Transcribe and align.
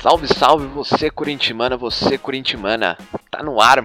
Salve, 0.00 0.26
salve 0.28 0.66
você 0.66 1.10
corintimana, 1.10 1.76
você 1.76 2.16
corintimana. 2.16 2.96
Tá 3.30 3.42
no 3.42 3.60
ar 3.60 3.84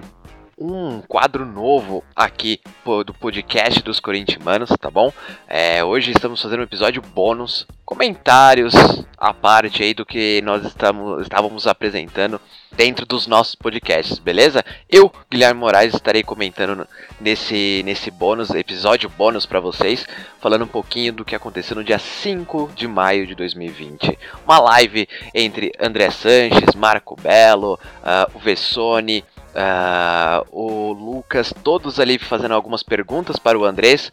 um 0.58 1.02
quadro 1.02 1.44
novo 1.44 2.02
aqui 2.14 2.60
do 3.04 3.12
podcast 3.12 3.82
dos 3.82 4.00
corintianos, 4.00 4.70
tá 4.80 4.90
bom? 4.90 5.12
É, 5.46 5.84
hoje 5.84 6.12
estamos 6.12 6.40
fazendo 6.40 6.60
um 6.60 6.64
episódio 6.64 7.02
bônus, 7.02 7.66
comentários 7.84 8.72
à 9.18 9.34
parte 9.34 9.82
aí 9.82 9.92
do 9.92 10.06
que 10.06 10.40
nós 10.42 10.64
estamos, 10.64 11.22
estávamos 11.22 11.66
apresentando 11.66 12.40
dentro 12.72 13.04
dos 13.04 13.26
nossos 13.26 13.54
podcasts, 13.54 14.18
beleza? 14.18 14.64
Eu, 14.88 15.12
Guilherme 15.30 15.60
Moraes, 15.60 15.94
estarei 15.94 16.22
comentando 16.22 16.88
nesse, 17.20 17.82
nesse 17.84 18.10
bônus, 18.10 18.50
episódio 18.50 19.10
bônus 19.10 19.44
para 19.44 19.60
vocês, 19.60 20.06
falando 20.40 20.64
um 20.64 20.68
pouquinho 20.68 21.12
do 21.12 21.24
que 21.24 21.34
aconteceu 21.34 21.76
no 21.76 21.84
dia 21.84 21.98
5 21.98 22.72
de 22.74 22.88
maio 22.88 23.26
de 23.26 23.34
2020. 23.34 24.18
Uma 24.44 24.58
live 24.58 25.06
entre 25.34 25.70
André 25.78 26.10
Sanches, 26.10 26.74
Marco 26.74 27.14
Belo, 27.14 27.74
uh, 27.74 28.30
o 28.34 28.38
Vessone, 28.38 29.22
uh, 29.56 30.46
o 30.50 30.92
Lucas, 30.92 31.52
todos 31.64 31.98
ali 31.98 32.18
fazendo 32.18 32.54
algumas 32.54 32.82
perguntas 32.82 33.38
para 33.38 33.58
o 33.58 33.64
Andrés, 33.64 34.12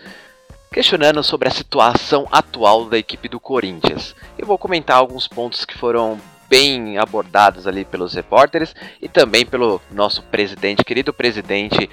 questionando 0.72 1.22
sobre 1.24 1.48
a 1.48 1.52
situação 1.52 2.28
atual 2.32 2.86
da 2.86 2.98
equipe 2.98 3.28
do 3.28 3.40
Corinthians. 3.40 4.16
Eu 4.38 4.48
vou 4.48 4.58
comentar 4.58 4.98
alguns 4.98 5.28
pontos 5.28 5.66
que 5.66 5.78
foram 5.78 6.20
bem 6.50 6.98
abordados 6.98 7.68
ali 7.68 7.84
pelos 7.84 8.14
repórteres 8.14 8.76
e 9.02 9.08
também 9.08 9.46
pelo 9.46 9.82
nosso 9.92 10.22
presidente, 10.24 10.84
querido 10.84 11.14
presidente 11.14 11.90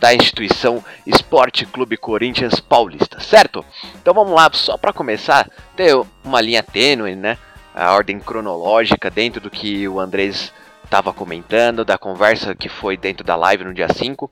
da 0.00 0.14
instituição 0.14 0.82
Esporte 1.06 1.66
Clube 1.66 1.96
Corinthians 1.96 2.58
Paulista, 2.58 3.20
certo? 3.20 3.64
Então 4.00 4.14
vamos 4.14 4.32
lá, 4.32 4.50
só 4.52 4.76
para 4.76 4.92
começar, 4.92 5.48
ter 5.76 5.94
uma 6.24 6.40
linha 6.40 6.62
tênue, 6.62 7.14
né? 7.14 7.36
A 7.74 7.92
ordem 7.92 8.18
cronológica 8.18 9.10
dentro 9.10 9.40
do 9.40 9.50
que 9.50 9.86
o 9.86 10.00
Andrés 10.00 10.52
estava 10.90 11.12
comentando, 11.12 11.84
da 11.84 11.96
conversa 11.96 12.52
que 12.52 12.68
foi 12.68 12.96
dentro 12.96 13.24
da 13.24 13.36
live 13.36 13.62
no 13.62 13.72
dia 13.72 13.86
5. 13.88 14.28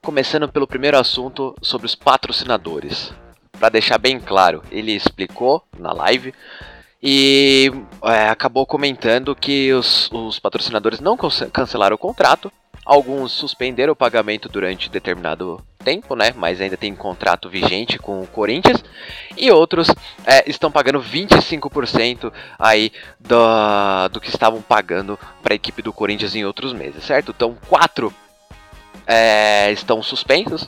Começando 0.00 0.48
pelo 0.48 0.66
primeiro 0.66 0.98
assunto 0.98 1.54
sobre 1.60 1.86
os 1.86 1.94
patrocinadores. 1.94 3.12
Para 3.52 3.68
deixar 3.68 3.98
bem 3.98 4.18
claro, 4.18 4.62
ele 4.70 4.92
explicou 4.92 5.62
na 5.78 5.92
live 5.92 6.32
e 7.02 7.70
é, 8.04 8.30
acabou 8.30 8.64
comentando 8.64 9.36
que 9.36 9.70
os, 9.74 10.10
os 10.10 10.38
patrocinadores 10.38 10.98
não 10.98 11.14
cancelaram 11.52 11.94
o 11.94 11.98
contrato, 11.98 12.50
alguns 12.88 13.32
suspenderam 13.32 13.92
o 13.92 13.96
pagamento 13.96 14.48
durante 14.48 14.88
determinado 14.88 15.62
tempo, 15.84 16.16
né? 16.16 16.32
Mas 16.34 16.58
ainda 16.58 16.74
tem 16.74 16.94
contrato 16.94 17.50
vigente 17.50 17.98
com 17.98 18.22
o 18.22 18.26
Corinthians. 18.26 18.82
E 19.36 19.50
outros 19.50 19.88
é, 20.24 20.48
estão 20.48 20.70
pagando 20.70 20.98
25% 20.98 22.32
aí 22.58 22.90
do, 23.20 24.08
do 24.10 24.20
que 24.20 24.30
estavam 24.30 24.62
pagando 24.62 25.18
para 25.42 25.52
a 25.52 25.56
equipe 25.56 25.82
do 25.82 25.92
Corinthians 25.92 26.34
em 26.34 26.46
outros 26.46 26.72
meses, 26.72 27.04
certo? 27.04 27.34
Então, 27.36 27.58
quatro 27.68 28.12
é, 29.06 29.70
estão 29.70 30.02
suspensos 30.02 30.66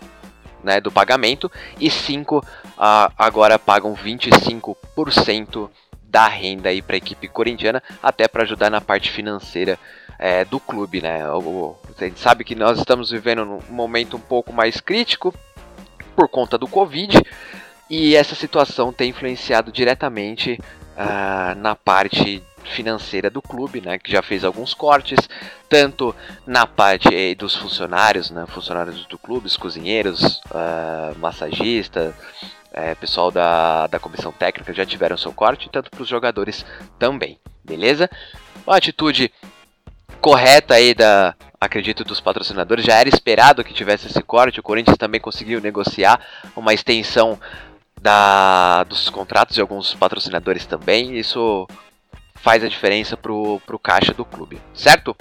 né, 0.62 0.78
do 0.78 0.92
pagamento 0.92 1.50
e 1.80 1.90
cinco 1.90 2.44
ah, 2.76 3.10
agora 3.16 3.58
pagam 3.58 3.94
25% 3.94 5.70
da 6.02 6.26
renda 6.26 6.68
aí 6.68 6.82
para 6.82 6.96
a 6.96 6.98
equipe 6.98 7.28
corintiana, 7.28 7.82
até 8.02 8.28
para 8.28 8.42
ajudar 8.42 8.68
na 8.68 8.80
parte 8.80 9.10
financeira 9.10 9.78
é, 10.22 10.44
do 10.44 10.60
clube, 10.60 11.00
né? 11.00 11.26
O, 11.30 11.74
a 11.98 12.04
gente 12.04 12.20
sabe 12.20 12.44
que 12.44 12.54
nós 12.54 12.78
estamos 12.78 13.10
vivendo 13.10 13.42
um 13.42 13.72
momento 13.72 14.18
um 14.18 14.20
pouco 14.20 14.52
mais 14.52 14.78
crítico 14.78 15.34
por 16.14 16.28
conta 16.28 16.58
do 16.58 16.68
Covid 16.68 17.18
e 17.88 18.14
essa 18.14 18.34
situação 18.34 18.92
tem 18.92 19.08
influenciado 19.08 19.72
diretamente 19.72 20.60
uh, 20.94 21.58
na 21.58 21.74
parte 21.74 22.42
financeira 22.64 23.30
do 23.30 23.40
clube, 23.40 23.80
né, 23.80 23.98
que 23.98 24.12
já 24.12 24.20
fez 24.20 24.44
alguns 24.44 24.74
cortes, 24.74 25.18
tanto 25.66 26.14
na 26.46 26.66
parte 26.66 27.08
eh, 27.12 27.34
dos 27.34 27.56
funcionários, 27.56 28.30
né, 28.30 28.44
funcionários 28.46 29.06
do 29.06 29.18
clube, 29.18 29.46
os 29.46 29.56
cozinheiros, 29.56 30.42
uh, 30.50 31.18
massagistas, 31.18 32.14
é, 32.72 32.94
pessoal 32.94 33.30
da, 33.30 33.86
da 33.86 33.98
comissão 33.98 34.30
técnica 34.30 34.74
já 34.74 34.84
tiveram 34.84 35.16
seu 35.16 35.32
corte, 35.32 35.70
tanto 35.72 35.90
para 35.90 36.02
os 36.02 36.08
jogadores 36.08 36.64
também, 36.98 37.40
beleza? 37.64 38.08
Uma 38.66 38.76
atitude 38.76 39.32
correta 40.20 40.74
aí 40.74 40.94
da, 40.94 41.34
acredito, 41.60 42.04
dos 42.04 42.20
patrocinadores. 42.20 42.84
Já 42.84 42.94
era 42.94 43.08
esperado 43.08 43.64
que 43.64 43.74
tivesse 43.74 44.06
esse 44.06 44.22
corte. 44.22 44.60
O 44.60 44.62
Corinthians 44.62 44.96
também 44.96 45.20
conseguiu 45.20 45.60
negociar 45.60 46.20
uma 46.54 46.72
extensão 46.72 47.38
da, 48.00 48.84
dos 48.84 49.10
contratos 49.10 49.54
de 49.54 49.60
alguns 49.60 49.94
patrocinadores 49.94 50.66
também. 50.66 51.16
Isso 51.18 51.66
faz 52.36 52.64
a 52.64 52.68
diferença 52.68 53.16
pro, 53.16 53.60
pro 53.66 53.78
caixa 53.78 54.14
do 54.14 54.24
clube, 54.24 54.60
certo? 54.72 55.16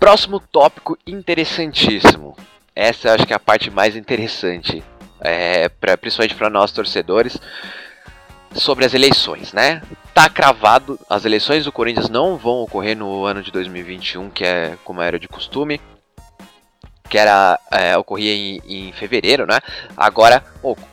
Próximo 0.00 0.40
tópico 0.40 0.96
interessantíssimo. 1.06 2.36
Essa 2.74 3.08
eu 3.08 3.14
acho 3.14 3.26
que 3.26 3.32
é 3.32 3.36
a 3.36 3.40
parte 3.40 3.70
mais 3.70 3.96
interessante, 3.96 4.82
é, 5.20 5.68
pra, 5.68 5.98
principalmente 5.98 6.36
para 6.36 6.48
nós 6.48 6.70
torcedores, 6.70 7.36
sobre 8.54 8.84
as 8.84 8.94
eleições, 8.94 9.52
né? 9.52 9.82
tá 10.18 10.28
cravado, 10.28 10.98
as 11.08 11.24
eleições 11.24 11.64
do 11.64 11.70
Corinthians 11.70 12.08
não 12.08 12.36
vão 12.36 12.62
ocorrer 12.62 12.96
no 12.96 13.24
ano 13.24 13.40
de 13.40 13.52
2021, 13.52 14.30
que 14.30 14.42
é 14.42 14.76
como 14.82 15.00
era 15.00 15.16
de 15.16 15.28
costume, 15.28 15.80
que 17.08 17.16
era 17.16 17.56
é, 17.70 17.96
ocorria 17.96 18.34
em, 18.34 18.60
em, 18.66 18.92
fevereiro, 18.92 19.46
né? 19.46 19.60
Agora 19.96 20.44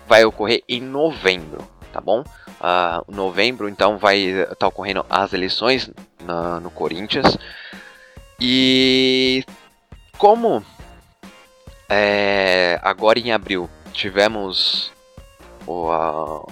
vai 0.07 0.23
ocorrer 0.23 0.63
em 0.69 0.79
novembro, 0.79 1.67
tá 1.91 1.99
bom? 1.99 2.19
Uh, 2.21 3.11
novembro, 3.11 3.67
então 3.67 3.97
vai 3.97 4.19
estar 4.19 4.55
tá 4.57 4.67
ocorrendo 4.67 5.03
as 5.09 5.33
eleições 5.33 5.89
na, 6.23 6.59
no 6.59 6.69
Corinthians 6.69 7.35
e 8.39 9.43
como 10.19 10.63
é, 11.89 12.79
agora 12.83 13.17
em 13.17 13.31
abril 13.31 13.67
tivemos 13.91 14.91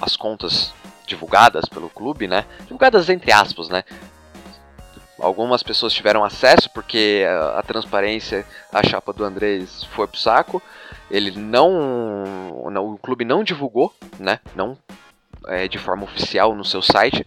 as 0.02 0.16
contas 0.16 0.74
divulgadas 1.06 1.66
pelo 1.66 1.90
clube, 1.90 2.28
né? 2.28 2.46
Divulgadas 2.62 3.10
entre 3.10 3.32
aspas, 3.32 3.70
né? 3.70 3.84
Algumas 5.20 5.64
pessoas 5.64 5.94
tiveram 5.94 6.24
acesso 6.24 6.70
porque 6.72 7.24
a, 7.28 7.60
a 7.60 7.64
transparência, 7.64 8.46
a 8.72 8.84
chapa 8.84 9.14
do 9.14 9.24
Andrés 9.24 9.84
foi 9.86 10.08
pro 10.08 10.20
saco. 10.20 10.62
Ele 11.10 11.32
não, 11.32 12.70
não 12.72 12.94
o 12.94 12.98
clube 12.98 13.24
não 13.24 13.44
divulgou, 13.44 13.94
né? 14.20 14.40
Não 14.56 14.78
é, 15.48 15.68
de 15.68 15.78
forma 15.78 16.04
oficial 16.04 16.56
no 16.56 16.66
seu 16.66 16.82
site. 16.82 17.26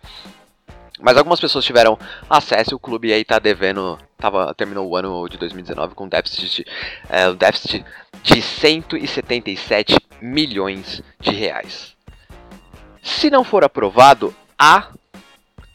Mas 1.01 1.17
algumas 1.17 1.39
pessoas 1.39 1.65
tiveram 1.65 1.99
acesso 2.29 2.73
e 2.73 2.75
o 2.75 2.79
clube 2.79 3.13
aí 3.13 3.25
tá 3.25 3.39
devendo. 3.39 3.99
Tava, 4.17 4.55
terminou 4.55 4.89
o 4.89 4.97
ano 4.97 5.29
de 5.29 5.37
2019 5.37 5.95
com 5.95 6.09
déficit 6.09 6.49
de, 6.49 6.67
é, 7.09 7.31
déficit 7.35 7.85
de 8.23 8.41
177 8.41 9.97
milhões 10.23 11.03
de 11.21 11.31
reais. 11.31 11.96
Se 13.07 13.31
não 13.31 13.45
for 13.45 13.63
aprovado, 13.63 14.35
há, 14.59 14.89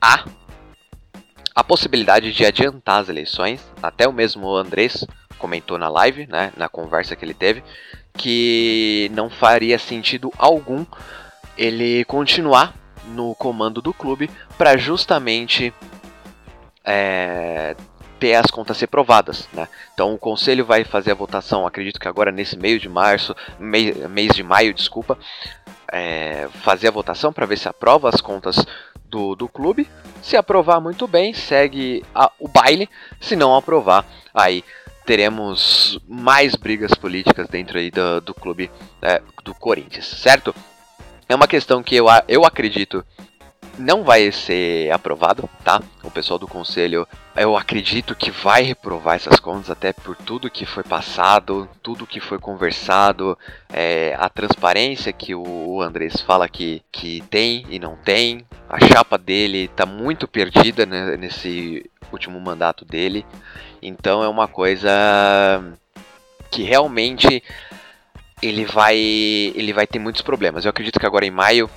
há 0.02 0.26
a 1.56 1.64
possibilidade 1.64 2.34
de 2.34 2.46
adiantar 2.46 3.00
as 3.00 3.08
eleições. 3.08 3.66
Até 3.82 4.06
o 4.06 4.12
mesmo 4.12 4.54
Andrés 4.54 5.08
comentou 5.40 5.78
na 5.78 5.88
live, 5.88 6.28
né, 6.28 6.52
na 6.58 6.68
conversa 6.68 7.16
que 7.16 7.24
ele 7.24 7.34
teve, 7.34 7.64
que 8.18 9.10
não 9.14 9.30
faria 9.30 9.80
sentido 9.80 10.30
algum 10.38 10.86
ele 11.58 12.04
continuar 12.04 12.76
no 13.08 13.34
comando 13.34 13.82
do 13.82 13.94
clube 13.94 14.30
para 14.58 14.76
justamente 14.76 15.74
é, 16.84 17.78
ter 18.20 18.36
as 18.36 18.52
contas 18.52 18.78
ser 18.78 18.86
provadas, 18.86 19.50
né? 19.52 19.68
Então 19.94 20.14
o 20.14 20.18
conselho 20.18 20.64
vai 20.64 20.84
fazer 20.84 21.12
a 21.12 21.16
votação, 21.16 21.66
acredito 21.66 22.00
que 22.00 22.08
agora 22.08 22.32
nesse 22.32 22.56
meio 22.56 22.80
de 22.80 22.88
março, 22.88 23.36
mei, 23.58 23.94
mês 24.08 24.36
de 24.36 24.44
maio, 24.44 24.76
desculpa, 24.76 25.18
é, 25.92 26.48
fazer 26.64 26.88
a 26.88 26.92
votação 26.92 27.34
para 27.34 27.46
ver 27.46 27.58
se 27.58 27.68
aprova 27.68 28.10
as 28.10 28.22
contas 28.22 28.66
do, 29.06 29.36
do 29.36 29.48
clube. 29.48 29.88
Se 30.22 30.38
aprovar, 30.38 30.80
muito 30.80 31.08
bem, 31.08 31.34
segue 31.34 32.04
a, 32.16 32.32
o 32.40 32.48
baile. 32.48 32.90
Se 33.20 33.36
não 33.36 33.56
aprovar, 33.56 34.06
aí 34.34 34.64
teremos 35.06 36.00
mais 36.08 36.56
brigas 36.56 36.94
políticas 36.94 37.48
dentro 37.50 37.78
aí 37.78 37.92
do, 37.92 38.22
do 38.22 38.34
clube 38.34 38.72
é, 39.02 39.22
do 39.44 39.54
Corinthians, 39.54 40.06
certo? 40.06 40.56
É 41.28 41.36
uma 41.36 41.48
questão 41.48 41.84
que 41.84 41.96
eu, 41.96 42.06
eu 42.28 42.46
acredito 42.46 43.06
não 43.78 44.04
vai 44.04 44.32
ser 44.32 44.92
aprovado, 44.92 45.50
tá? 45.64 45.82
O 46.04 46.12
pessoal 46.12 46.38
do 46.38 46.48
conselho, 46.48 47.08
eu 47.36 47.56
acredito 47.56 48.16
que 48.16 48.30
vai 48.30 48.62
reprovar 48.64 49.16
essas 49.16 49.40
contas, 49.40 49.70
até 49.70 49.94
por 49.94 50.16
tudo 50.16 50.50
que 50.50 50.66
foi 50.66 50.84
passado, 50.84 51.68
tudo 51.82 52.08
que 52.08 52.20
foi 52.20 52.38
conversado, 52.40 53.38
é, 53.72 54.16
a 54.20 54.30
transparência 54.30 55.14
que 55.14 55.34
o 55.34 55.82
Andrés 55.82 56.22
fala 56.22 56.48
que, 56.50 56.82
que 56.92 57.24
tem 57.30 57.66
e 57.70 57.80
não 57.80 57.96
tem. 57.96 58.46
A 58.70 58.80
chapa 58.80 59.18
dele 59.18 59.68
tá 59.70 59.86
muito 59.86 60.28
perdida 60.28 60.86
né, 60.86 61.18
nesse 61.18 61.90
último 62.12 62.40
mandato 62.40 62.86
dele. 62.86 63.26
Então 63.82 64.24
é 64.24 64.28
uma 64.28 64.48
coisa 64.48 64.92
que 66.50 66.64
realmente 66.64 67.44
ele 68.42 68.66
vai 68.66 68.98
ele 68.98 69.72
vai 69.72 69.88
ter 69.88 70.00
muitos 70.00 70.22
problemas. 70.22 70.66
Eu 70.66 70.70
acredito 70.70 71.00
que 71.00 71.06
agora 71.06 71.26
em 71.26 71.32
maio 71.32 71.70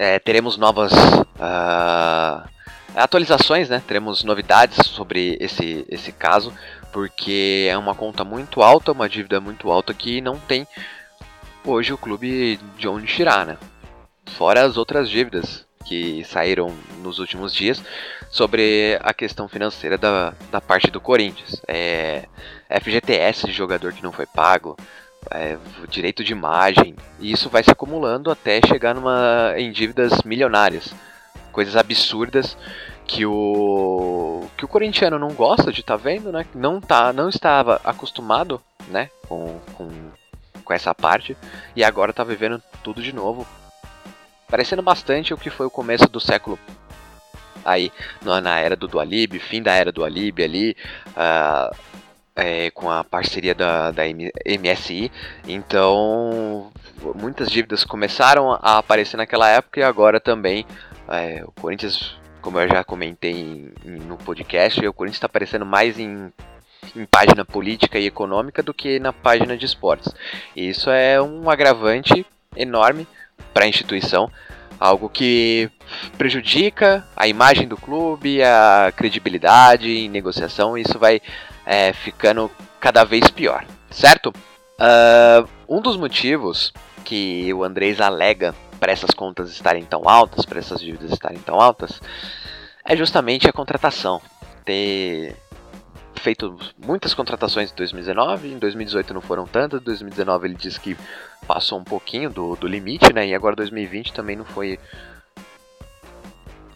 é, 0.00 0.18
teremos 0.18 0.56
novas 0.56 0.92
uh, 0.94 2.48
atualizações, 2.94 3.68
né? 3.68 3.82
Teremos 3.86 4.24
novidades 4.24 4.86
sobre 4.86 5.36
esse, 5.38 5.84
esse 5.90 6.10
caso, 6.10 6.54
porque 6.90 7.68
é 7.70 7.76
uma 7.76 7.94
conta 7.94 8.24
muito 8.24 8.62
alta, 8.62 8.92
uma 8.92 9.10
dívida 9.10 9.42
muito 9.42 9.70
alta 9.70 9.92
que 9.92 10.22
não 10.22 10.38
tem 10.38 10.66
hoje 11.66 11.92
o 11.92 11.98
clube 11.98 12.58
de 12.78 12.88
onde 12.88 13.14
tirar, 13.14 13.44
né? 13.44 13.58
Fora 14.24 14.64
as 14.64 14.78
outras 14.78 15.10
dívidas 15.10 15.66
que 15.84 16.24
saíram 16.24 16.74
nos 17.02 17.18
últimos 17.18 17.52
dias 17.52 17.82
sobre 18.30 18.98
a 19.02 19.12
questão 19.12 19.48
financeira 19.48 19.98
da, 19.98 20.32
da 20.50 20.62
parte 20.62 20.90
do 20.90 21.00
Corinthians. 21.00 21.60
É, 21.68 22.24
FGTS 22.80 23.44
de 23.44 23.52
jogador 23.52 23.92
que 23.92 24.02
não 24.02 24.12
foi 24.12 24.24
pago, 24.24 24.78
é, 25.30 25.56
direito 25.88 26.24
de 26.24 26.32
imagem, 26.32 26.94
e 27.18 27.32
isso 27.32 27.48
vai 27.48 27.62
se 27.62 27.70
acumulando 27.70 28.30
até 28.30 28.60
chegar 28.66 28.94
numa, 28.94 29.54
em 29.56 29.70
dívidas 29.70 30.22
milionárias. 30.22 30.94
Coisas 31.52 31.76
absurdas 31.76 32.56
que 33.06 33.26
o 33.26 34.46
que 34.56 34.64
o 34.64 34.68
corintiano 34.68 35.18
não 35.18 35.32
gosta 35.32 35.72
de 35.72 35.80
estar 35.80 35.98
tá 35.98 36.02
vendo, 36.02 36.30
né? 36.30 36.46
Não 36.54 36.80
tá, 36.80 37.12
não 37.12 37.28
estava 37.28 37.80
acostumado, 37.84 38.62
né, 38.88 39.10
com, 39.28 39.58
com, 39.74 39.90
com 40.64 40.72
essa 40.72 40.94
parte 40.94 41.36
e 41.74 41.82
agora 41.82 42.10
está 42.10 42.22
vivendo 42.22 42.62
tudo 42.84 43.02
de 43.02 43.12
novo. 43.12 43.46
Parecendo 44.48 44.82
bastante 44.82 45.34
o 45.34 45.38
que 45.38 45.50
foi 45.50 45.66
o 45.66 45.70
começo 45.70 46.08
do 46.08 46.20
século 46.20 46.58
aí 47.64 47.92
na 48.22 48.58
era 48.58 48.76
do 48.76 48.88
Dualib, 48.88 49.38
fim 49.38 49.62
da 49.62 49.72
era 49.72 49.92
do 49.92 49.96
Dualib 49.96 50.42
ali, 50.42 50.76
uh, 51.08 51.76
é, 52.40 52.70
com 52.70 52.90
a 52.90 53.04
parceria 53.04 53.54
da, 53.54 53.90
da 53.90 54.02
MSI. 54.06 55.12
Então, 55.46 56.72
muitas 57.14 57.50
dívidas 57.50 57.84
começaram 57.84 58.52
a 58.52 58.78
aparecer 58.78 59.18
naquela 59.18 59.48
época 59.48 59.80
e 59.80 59.82
agora 59.82 60.18
também 60.18 60.64
é, 61.06 61.42
o 61.44 61.52
Corinthians, 61.52 62.16
como 62.40 62.58
eu 62.58 62.68
já 62.68 62.82
comentei 62.82 63.32
em, 63.32 63.72
em, 63.84 63.90
no 64.00 64.16
podcast, 64.16 64.84
o 64.86 64.92
Corinthians 64.92 65.16
está 65.16 65.26
aparecendo 65.26 65.66
mais 65.66 65.98
em, 65.98 66.32
em 66.96 67.04
página 67.04 67.44
política 67.44 67.98
e 67.98 68.06
econômica 68.06 68.62
do 68.62 68.72
que 68.72 68.98
na 68.98 69.12
página 69.12 69.56
de 69.56 69.66
esportes. 69.66 70.14
E 70.56 70.70
isso 70.70 70.88
é 70.88 71.20
um 71.20 71.50
agravante 71.50 72.24
enorme 72.56 73.06
para 73.52 73.64
a 73.64 73.68
instituição, 73.68 74.30
algo 74.80 75.10
que 75.10 75.70
prejudica 76.16 77.06
a 77.14 77.28
imagem 77.28 77.68
do 77.68 77.76
clube, 77.76 78.42
a 78.42 78.90
credibilidade 78.96 79.90
em 79.90 80.08
negociação, 80.08 80.78
e 80.78 80.80
isso 80.80 80.98
vai 80.98 81.20
é, 81.66 81.92
ficando 81.92 82.50
cada 82.80 83.04
vez 83.04 83.28
pior, 83.28 83.66
certo? 83.90 84.32
Uh, 84.80 85.46
um 85.68 85.82
dos 85.82 85.98
motivos 85.98 86.72
que 87.04 87.52
o 87.52 87.62
Andrés 87.62 88.00
alega 88.00 88.54
para 88.80 88.90
essas 88.90 89.10
contas 89.10 89.50
estarem 89.50 89.84
tão 89.84 90.08
altas, 90.08 90.46
para 90.46 90.58
essas 90.58 90.80
dívidas 90.80 91.12
estarem 91.12 91.38
tão 91.38 91.60
altas, 91.60 92.00
é 92.82 92.96
justamente 92.96 93.46
a 93.46 93.52
contratação. 93.52 94.22
Ter 94.64 95.36
feito 96.16 96.56
muitas 96.84 97.14
contratações 97.14 97.70
em 97.70 97.74
2019, 97.74 98.52
em 98.52 98.58
2018 98.58 99.14
não 99.14 99.20
foram 99.20 99.46
tantas, 99.46 99.80
em 99.80 99.84
2019 99.84 100.46
ele 100.46 100.54
disse 100.54 100.78
que 100.78 100.96
passou 101.46 101.78
um 101.78 101.84
pouquinho 101.84 102.30
do, 102.30 102.56
do 102.56 102.66
limite, 102.66 103.12
né? 103.12 103.26
E 103.26 103.34
agora 103.34 103.56
2020 103.56 104.12
também 104.12 104.36
não 104.36 104.44
foi 104.44 104.78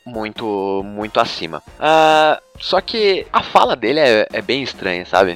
muito 0.04 0.82
muito 0.84 1.20
acima. 1.20 1.62
Uh, 1.78 2.42
só 2.58 2.80
que 2.80 3.26
a 3.32 3.42
fala 3.42 3.74
dele 3.74 4.00
é, 4.00 4.28
é, 4.32 4.42
bem 4.42 4.62
estranha, 4.62 5.04
sabe? 5.06 5.34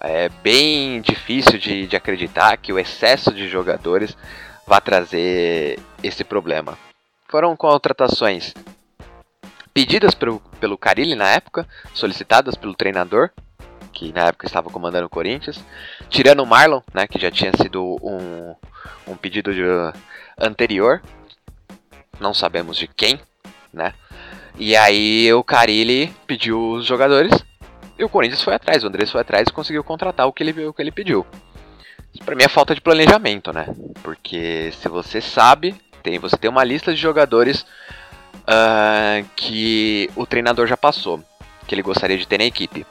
É 0.00 0.28
bem 0.42 1.00
difícil 1.00 1.58
de, 1.58 1.86
de 1.86 1.96
acreditar 1.96 2.56
que 2.56 2.72
o 2.72 2.78
excesso 2.78 3.32
de 3.32 3.48
jogadores 3.48 4.16
vá 4.66 4.80
trazer 4.80 5.78
esse 6.02 6.22
problema. 6.22 6.78
Foram 7.28 7.56
contratações 7.56 8.54
pedidas 9.76 10.14
pelo, 10.14 10.40
pelo 10.58 10.78
Carilli 10.78 11.14
na 11.14 11.28
época, 11.28 11.68
solicitadas 11.92 12.54
pelo 12.54 12.72
treinador, 12.72 13.28
que 13.92 14.10
na 14.10 14.22
época 14.22 14.46
estava 14.46 14.70
comandando 14.70 15.04
o 15.04 15.10
Corinthians, 15.10 15.62
tirando 16.08 16.42
o 16.42 16.46
Marlon, 16.46 16.80
né, 16.94 17.06
que 17.06 17.18
já 17.18 17.30
tinha 17.30 17.52
sido 17.60 17.98
um, 18.02 18.54
um 19.06 19.14
pedido 19.18 19.52
de, 19.52 19.60
anterior, 20.40 21.02
não 22.18 22.32
sabemos 22.32 22.78
de 22.78 22.88
quem, 22.88 23.20
né? 23.70 23.92
E 24.58 24.74
aí 24.74 25.30
o 25.34 25.44
Carilli 25.44 26.06
pediu 26.26 26.58
os 26.70 26.86
jogadores 26.86 27.34
e 27.98 28.02
o 28.02 28.08
Corinthians 28.08 28.42
foi 28.42 28.54
atrás, 28.54 28.82
o 28.82 28.86
Andrés 28.86 29.10
foi 29.10 29.20
atrás 29.20 29.46
e 29.46 29.52
conseguiu 29.52 29.84
contratar 29.84 30.26
o 30.26 30.32
que 30.32 30.42
ele, 30.42 30.66
o 30.66 30.72
que 30.72 30.80
ele 30.80 30.90
pediu. 30.90 31.26
Isso 32.14 32.34
mim 32.34 32.44
é 32.44 32.48
falta 32.48 32.74
de 32.74 32.80
planejamento, 32.80 33.52
né? 33.52 33.66
Porque 34.02 34.72
se 34.72 34.88
você 34.88 35.20
sabe, 35.20 35.74
tem, 36.02 36.18
você 36.18 36.38
tem 36.38 36.48
uma 36.48 36.64
lista 36.64 36.94
de 36.94 36.98
jogadores 36.98 37.66
uh, 38.46 39.26
que 39.34 40.10
o 40.16 40.26
treinador 40.26 40.66
já 40.66 40.76
passou, 40.76 41.22
que 41.66 41.74
ele 41.74 41.82
gostaria 41.82 42.16
de 42.16 42.26
ter 42.26 42.38
na 42.38 42.44
equipe. 42.44 42.86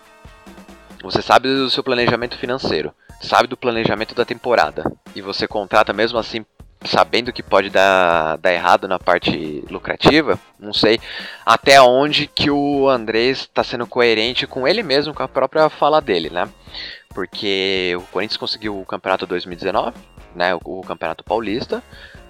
Você 1.01 1.21
sabe 1.21 1.47
do 1.47 1.69
seu 1.69 1.83
planejamento 1.83 2.37
financeiro, 2.37 2.93
sabe 3.21 3.47
do 3.47 3.57
planejamento 3.57 4.15
da 4.15 4.25
temporada, 4.25 4.91
e 5.15 5.21
você 5.21 5.47
contrata 5.47 5.93
mesmo 5.93 6.17
assim 6.17 6.45
sabendo 6.83 7.33
que 7.33 7.41
pode 7.41 7.69
dar, 7.69 8.37
dar 8.37 8.53
errado 8.53 8.87
na 8.87 8.99
parte 8.99 9.63
lucrativa, 9.69 10.39
não 10.59 10.73
sei 10.73 10.99
até 11.45 11.81
onde 11.81 12.27
que 12.27 12.49
o 12.49 12.87
Andrés 12.87 13.39
está 13.39 13.63
sendo 13.63 13.87
coerente 13.87 14.45
com 14.45 14.67
ele 14.67 14.83
mesmo, 14.83 15.13
com 15.13 15.23
a 15.23 15.27
própria 15.27 15.69
fala 15.69 16.01
dele, 16.01 16.29
né? 16.29 16.47
Porque 17.09 17.95
o 17.97 18.01
Corinthians 18.11 18.37
conseguiu 18.37 18.79
o 18.79 18.85
campeonato 18.85 19.25
2019, 19.25 19.97
né? 20.35 20.53
O, 20.55 20.59
o 20.63 20.81
campeonato 20.81 21.23
paulista, 21.23 21.81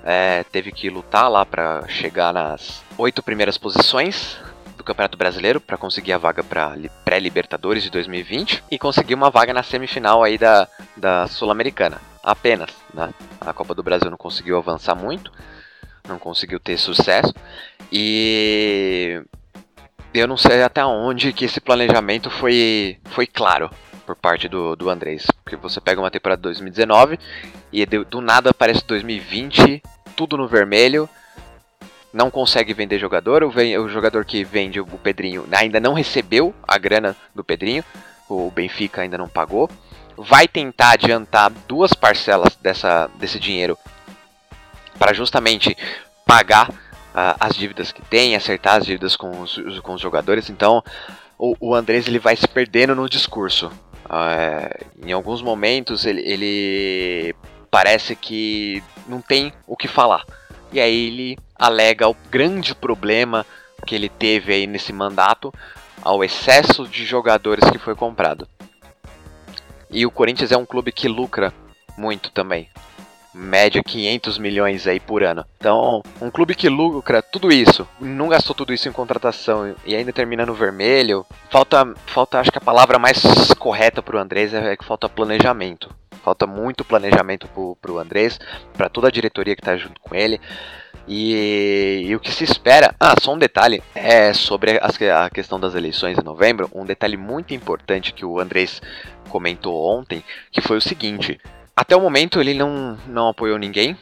é, 0.05 0.43
teve 0.51 0.71
que 0.71 0.89
lutar 0.89 1.29
lá 1.29 1.43
para 1.43 1.87
chegar 1.87 2.31
nas 2.31 2.83
oito 2.95 3.23
primeiras 3.23 3.57
posições 3.57 4.37
do 4.77 4.83
Campeonato 4.83 5.17
Brasileiro 5.17 5.59
para 5.59 5.77
conseguir 5.77 6.13
a 6.13 6.17
vaga 6.19 6.43
para 6.43 6.77
pré-Libertadores 7.03 7.81
de 7.81 7.89
2020 7.89 8.63
e 8.69 8.77
conseguir 8.77 9.15
uma 9.15 9.31
vaga 9.31 9.51
na 9.51 9.63
semifinal 9.63 10.23
aí 10.23 10.37
da, 10.37 10.67
da 10.95 11.27
Sul-Americana 11.27 11.99
apenas. 12.23 12.69
Né? 12.93 13.11
A 13.41 13.51
Copa 13.51 13.73
do 13.73 13.81
Brasil 13.81 14.11
não 14.11 14.17
conseguiu 14.17 14.57
avançar 14.57 14.95
muito, 14.95 15.31
não 16.07 16.19
conseguiu 16.19 16.59
ter 16.59 16.77
sucesso 16.77 17.33
e 17.91 19.21
eu 20.13 20.27
não 20.27 20.37
sei 20.37 20.61
até 20.61 20.85
onde 20.85 21.33
que 21.33 21.45
esse 21.45 21.59
planejamento 21.59 22.29
foi, 22.29 22.99
foi 23.05 23.25
claro 23.25 23.71
por 24.05 24.15
parte 24.15 24.47
do, 24.47 24.75
do 24.75 24.89
Andrés. 24.89 25.25
Porque 25.43 25.55
você 25.55 25.81
pega 25.81 25.99
uma 25.99 26.11
temporada 26.11 26.39
de 26.39 26.43
2019 26.43 27.19
e 27.73 27.85
do 27.85 28.21
nada 28.21 28.51
aparece 28.51 28.85
2020, 28.85 29.81
tudo 30.15 30.37
no 30.37 30.47
vermelho, 30.47 31.09
não 32.13 32.31
consegue 32.31 32.73
vender 32.73 32.97
jogador, 32.97 33.43
o, 33.43 33.49
o 33.49 33.89
jogador 33.89 34.23
que 34.25 34.43
vende 34.43 34.79
o 34.79 34.85
Pedrinho 34.85 35.45
ainda 35.51 35.79
não 35.79 35.93
recebeu 35.93 36.53
a 36.67 36.77
grana 36.77 37.15
do 37.33 37.43
Pedrinho, 37.43 37.83
o 38.29 38.49
Benfica 38.49 39.01
ainda 39.01 39.17
não 39.17 39.27
pagou 39.27 39.69
vai 40.17 40.47
tentar 40.47 40.91
adiantar 40.91 41.51
duas 41.67 41.93
parcelas 41.93 42.55
dessa, 42.55 43.09
desse 43.15 43.39
dinheiro 43.39 43.77
para 44.97 45.13
justamente 45.13 45.75
pagar 46.25 46.69
uh, 46.69 47.35
as 47.39 47.55
dívidas 47.55 47.91
que 47.91 48.01
tem, 48.01 48.35
acertar 48.35 48.75
as 48.75 48.85
dívidas 48.85 49.15
com 49.15 49.41
os, 49.41 49.57
com 49.81 49.93
os 49.93 50.01
jogadores. 50.01 50.49
Então, 50.49 50.83
o, 51.37 51.55
o 51.59 51.75
Andrés 51.75 52.07
ele 52.07 52.19
vai 52.19 52.35
se 52.35 52.47
perdendo 52.47 52.95
no 52.95 53.09
discurso. 53.09 53.67
Uh, 54.05 55.05
em 55.05 55.11
alguns 55.11 55.41
momentos 55.41 56.05
ele, 56.05 56.21
ele 56.21 57.35
parece 57.75 58.15
que 58.15 58.81
não 59.05 59.19
tem 59.19 59.51
o 59.67 59.75
que 59.75 59.89
falar. 59.89 60.25
E 60.71 60.79
aí 60.79 61.07
ele 61.07 61.37
alega 61.59 62.07
o 62.07 62.15
grande 62.31 62.73
problema 62.73 63.45
que 63.85 63.93
ele 63.93 64.07
teve 64.07 64.53
aí 64.53 64.65
nesse 64.65 64.93
mandato 64.93 65.53
ao 66.01 66.23
excesso 66.23 66.87
de 66.87 67.03
jogadores 67.03 67.69
que 67.69 67.77
foi 67.77 67.93
comprado. 67.93 68.47
E 69.91 70.05
o 70.05 70.09
Corinthians 70.09 70.53
é 70.53 70.57
um 70.57 70.65
clube 70.65 70.93
que 70.93 71.09
lucra 71.09 71.53
muito 71.97 72.31
também. 72.31 72.69
Média 73.33 73.83
500 73.83 74.37
milhões 74.37 74.87
aí 74.87 75.01
por 75.01 75.21
ano. 75.21 75.45
Então, 75.57 76.01
um 76.21 76.31
clube 76.31 76.55
que 76.55 76.69
lucra 76.69 77.21
tudo 77.21 77.51
isso, 77.51 77.85
não 77.99 78.29
gastou 78.29 78.55
tudo 78.55 78.73
isso 78.73 78.87
em 78.87 78.93
contratação 78.93 79.75
e 79.85 79.93
ainda 79.93 80.13
termina 80.13 80.45
no 80.45 80.53
vermelho. 80.53 81.25
Falta, 81.49 81.93
falta 82.05 82.39
acho 82.39 82.53
que 82.53 82.57
a 82.57 82.61
palavra 82.61 82.97
mais 82.97 83.21
correta 83.59 84.01
pro 84.01 84.17
Andrés 84.17 84.53
é 84.53 84.77
que 84.77 84.85
falta 84.85 85.09
planejamento. 85.09 85.93
Falta 86.25 86.47
muito 86.47 86.83
planejamento 86.83 87.47
pro, 87.49 87.77
pro 87.79 87.99
Andrés, 87.99 88.39
para 88.73 88.89
toda 88.89 89.09
a 89.09 89.11
diretoria 89.11 89.55
que 89.55 89.61
tá 89.61 89.77
junto 89.77 90.01
com 90.01 90.15
ele. 90.15 90.41
E, 91.07 92.05
e, 92.07 92.15
o 92.15 92.19
que 92.19 92.31
se 92.31 92.43
espera. 92.43 92.95
Ah, 92.99 93.13
só 93.21 93.35
um 93.35 93.37
detalhe 93.37 93.83
é 93.93 94.33
sobre 94.33 94.79
a, 94.79 95.29
questão 95.29 95.59
das 95.59 95.75
eleições 95.75 96.17
em 96.17 96.23
novembro. 96.23 96.67
Um 96.73 96.83
detalhe 96.83 97.15
muito 97.15 97.53
importante 97.53 98.11
que 98.11 98.25
o 98.25 98.39
Andrés 98.39 98.81
comentou 99.29 99.85
ontem, 99.87 100.23
que 100.51 100.61
foi 100.61 100.77
o 100.77 100.81
seguinte: 100.81 101.39
até 101.75 101.95
o 101.95 102.01
momento 102.01 102.41
ele 102.41 102.55
não, 102.55 102.97
não 103.05 103.29
apoiou 103.29 103.59
ninguém. 103.59 103.95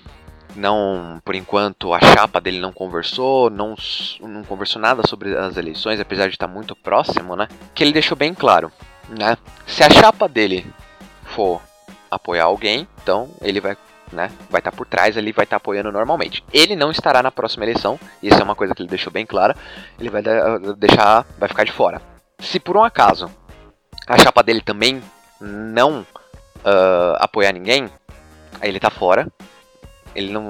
Não, 0.55 1.21
por 1.25 1.35
enquanto, 1.35 1.93
a 1.93 1.99
chapa 1.99 2.39
dele 2.39 2.61
não 2.61 2.71
conversou, 2.71 3.49
não, 3.49 3.75
não 4.21 4.45
conversou 4.45 4.81
nada 4.81 5.01
sobre 5.05 5.35
as 5.35 5.57
eleições, 5.57 5.99
apesar 5.99 6.27
de 6.27 6.35
estar 6.35 6.47
muito 6.47 6.73
próximo, 6.73 7.35
né? 7.35 7.49
Que 7.75 7.83
ele 7.83 7.91
deixou 7.91 8.15
bem 8.15 8.33
claro, 8.33 8.71
né? 9.09 9.35
Se 9.67 9.83
a 9.83 9.89
chapa 9.89 10.29
dele 10.29 10.65
for 11.25 11.59
apoiar 12.15 12.45
alguém, 12.45 12.87
então 13.01 13.29
ele 13.41 13.59
vai 13.59 13.77
né? 14.13 14.31
Vai 14.49 14.59
estar 14.59 14.71
tá 14.71 14.77
por 14.77 14.85
trás 14.85 15.17
ali, 15.17 15.31
vai 15.31 15.43
estar 15.43 15.55
tá 15.55 15.57
apoiando 15.57 15.91
normalmente. 15.91 16.43
Ele 16.53 16.75
não 16.75 16.91
estará 16.91 17.21
na 17.21 17.31
próxima 17.31 17.65
eleição, 17.65 17.99
isso 18.21 18.39
é 18.39 18.43
uma 18.43 18.55
coisa 18.55 18.73
que 18.73 18.81
ele 18.81 18.89
deixou 18.89 19.11
bem 19.11 19.25
clara. 19.25 19.55
Ele 19.99 20.09
vai 20.09 20.21
deixar, 20.77 21.25
vai 21.37 21.49
ficar 21.49 21.63
de 21.63 21.71
fora. 21.71 22.01
Se 22.39 22.59
por 22.59 22.77
um 22.77 22.83
acaso 22.83 23.29
a 24.07 24.17
chapa 24.17 24.43
dele 24.43 24.61
também 24.61 25.01
não 25.41 26.01
uh, 26.01 27.15
apoiar 27.19 27.51
ninguém, 27.51 27.89
aí 28.61 28.69
ele 28.69 28.79
tá 28.79 28.89
fora. 28.89 29.27
Ele 30.15 30.31
não, 30.31 30.43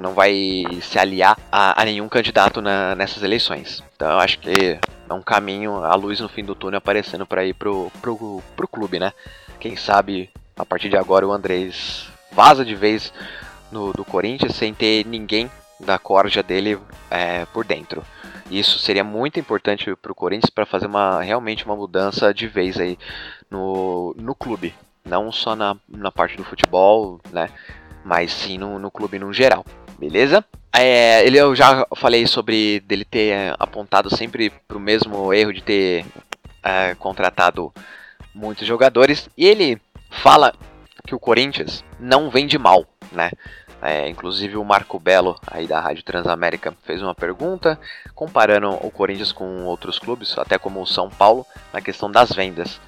não 0.00 0.14
vai 0.14 0.64
se 0.80 0.98
aliar 0.98 1.36
a, 1.52 1.80
a 1.82 1.84
nenhum 1.84 2.08
candidato 2.08 2.62
na, 2.62 2.94
nessas 2.94 3.22
eleições. 3.22 3.82
Então 3.94 4.10
eu 4.10 4.18
acho 4.18 4.38
que 4.38 4.78
é 5.08 5.12
um 5.12 5.20
caminho, 5.20 5.84
a 5.84 5.94
luz 5.94 6.20
no 6.20 6.28
fim 6.28 6.42
do 6.42 6.54
túnel 6.54 6.78
aparecendo 6.78 7.26
para 7.26 7.44
ir 7.44 7.52
pro, 7.52 7.92
pro, 8.00 8.42
pro 8.56 8.66
clube, 8.66 8.98
né? 8.98 9.12
Quem 9.60 9.76
sabe 9.76 10.30
a 10.56 10.64
partir 10.64 10.88
de 10.88 10.96
agora 10.96 11.26
o 11.26 11.32
Andrés 11.32 12.08
vaza 12.32 12.64
de 12.64 12.74
vez 12.74 13.12
no, 13.70 13.92
do 13.92 14.04
Corinthians 14.04 14.54
sem 14.54 14.74
ter 14.74 15.06
ninguém 15.06 15.50
da 15.80 15.98
corja 15.98 16.42
dele 16.42 16.78
é, 17.10 17.44
por 17.46 17.64
dentro. 17.64 18.02
Isso 18.50 18.78
seria 18.78 19.02
muito 19.02 19.40
importante 19.40 19.94
para 19.96 20.12
o 20.12 20.14
Corinthians 20.14 20.50
para 20.50 20.66
fazer 20.66 20.86
uma, 20.86 21.22
realmente 21.22 21.64
uma 21.64 21.76
mudança 21.76 22.32
de 22.32 22.46
vez 22.46 22.78
aí 22.78 22.98
no, 23.50 24.14
no 24.18 24.34
clube. 24.34 24.74
Não 25.04 25.32
só 25.32 25.56
na, 25.56 25.76
na 25.88 26.10
parte 26.10 26.36
do 26.36 26.44
futebol, 26.44 27.20
né? 27.32 27.48
Mas 28.04 28.32
sim 28.32 28.58
no, 28.58 28.78
no 28.78 28.90
clube 28.90 29.18
no 29.18 29.32
geral. 29.32 29.64
Beleza? 29.98 30.44
É, 30.72 31.24
ele, 31.24 31.38
eu 31.38 31.54
já 31.54 31.86
falei 31.96 32.26
sobre 32.26 32.80
dele 32.80 33.04
ter 33.04 33.54
apontado 33.58 34.14
sempre 34.14 34.50
para 34.66 34.76
o 34.76 34.80
mesmo 34.80 35.32
erro 35.32 35.52
de 35.52 35.62
ter 35.62 36.04
é, 36.62 36.94
contratado 36.96 37.72
muitos 38.34 38.66
jogadores. 38.66 39.28
E 39.36 39.46
ele 39.46 39.80
fala 40.22 40.52
que 41.06 41.14
o 41.14 41.18
Corinthians 41.18 41.84
não 41.98 42.30
vende 42.30 42.58
mal, 42.58 42.84
né? 43.12 43.30
É, 43.82 44.08
inclusive 44.08 44.56
o 44.56 44.64
Marco 44.64 44.98
Belo, 44.98 45.38
aí 45.46 45.66
da 45.66 45.78
Rádio 45.78 46.02
Transamérica, 46.02 46.74
fez 46.84 47.02
uma 47.02 47.14
pergunta 47.14 47.78
comparando 48.14 48.70
o 48.70 48.90
Corinthians 48.90 49.30
com 49.30 49.64
outros 49.64 49.98
clubes, 49.98 50.38
até 50.38 50.58
como 50.58 50.80
o 50.80 50.86
São 50.86 51.10
Paulo, 51.10 51.44
na 51.70 51.82
questão 51.82 52.10
das 52.10 52.30
vendas. 52.30 52.80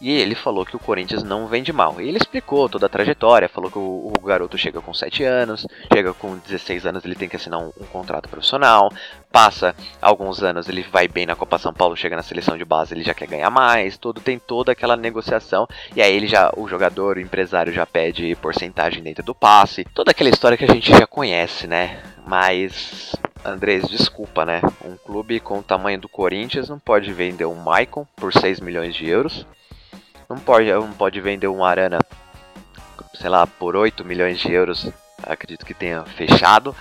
E 0.00 0.10
ele 0.10 0.34
falou 0.34 0.66
que 0.66 0.76
o 0.76 0.78
Corinthians 0.78 1.22
não 1.22 1.46
vende 1.46 1.72
mal. 1.72 2.00
E 2.00 2.08
ele 2.08 2.18
explicou 2.18 2.68
toda 2.68 2.86
a 2.86 2.88
trajetória, 2.88 3.48
falou 3.48 3.70
que 3.70 3.78
o, 3.78 4.12
o 4.16 4.20
garoto 4.20 4.58
chega 4.58 4.80
com 4.80 4.92
7 4.92 5.24
anos, 5.24 5.66
chega 5.92 6.12
com 6.12 6.36
16 6.36 6.86
anos, 6.86 7.04
ele 7.04 7.14
tem 7.14 7.28
que 7.28 7.36
assinar 7.36 7.60
um, 7.60 7.72
um, 7.80 7.86
contrato 7.86 8.28
profissional, 8.28 8.92
passa 9.32 9.74
alguns 10.00 10.42
anos, 10.42 10.68
ele 10.68 10.82
vai 10.82 11.08
bem 11.08 11.24
na 11.24 11.34
Copa 11.34 11.58
São 11.58 11.72
Paulo, 11.72 11.96
chega 11.96 12.16
na 12.16 12.22
seleção 12.22 12.58
de 12.58 12.64
base, 12.64 12.92
ele 12.92 13.02
já 13.02 13.14
quer 13.14 13.26
ganhar 13.26 13.50
mais, 13.50 13.96
tudo 13.96 14.20
tem 14.20 14.38
toda 14.38 14.72
aquela 14.72 14.96
negociação, 14.96 15.66
e 15.94 16.02
aí 16.02 16.14
ele 16.14 16.26
já, 16.26 16.52
o 16.56 16.68
jogador, 16.68 17.16
o 17.16 17.20
empresário 17.20 17.72
já 17.72 17.86
pede 17.86 18.34
porcentagem 18.36 19.02
dentro 19.02 19.24
do 19.24 19.34
passe, 19.34 19.84
toda 19.94 20.10
aquela 20.10 20.30
história 20.30 20.58
que 20.58 20.64
a 20.64 20.72
gente 20.72 20.90
já 20.90 21.06
conhece, 21.06 21.66
né? 21.66 22.02
Mas 22.26 23.14
Andrés, 23.44 23.88
desculpa, 23.88 24.44
né? 24.44 24.60
Um 24.84 24.96
clube 24.96 25.38
com 25.38 25.60
o 25.60 25.62
tamanho 25.62 26.00
do 26.00 26.08
Corinthians 26.08 26.68
não 26.68 26.80
pode 26.80 27.12
vender 27.12 27.46
um 27.46 27.54
Maicon 27.54 28.04
por 28.16 28.32
6 28.32 28.58
milhões 28.58 28.94
de 28.94 29.08
euros. 29.08 29.46
Não 30.28 30.38
pode, 30.38 30.72
não 30.72 30.92
pode 30.92 31.20
vender 31.20 31.48
um 31.48 31.64
Arana, 31.64 31.98
sei 33.14 33.30
lá, 33.30 33.46
por 33.46 33.76
8 33.76 34.04
milhões 34.04 34.40
de 34.40 34.52
euros. 34.52 34.90
Acredito 35.22 35.64
que 35.64 35.74
tenha 35.74 36.04
fechado. 36.04 36.74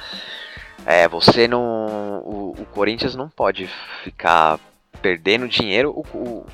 É, 0.85 1.07
você 1.07 1.47
não. 1.47 2.21
O, 2.23 2.55
o 2.59 2.65
Corinthians 2.65 3.15
não 3.15 3.29
pode 3.29 3.67
ficar 4.03 4.59
perdendo 5.01 5.47
dinheiro. 5.47 5.91
O, 5.91 6.01
o, 6.17 6.45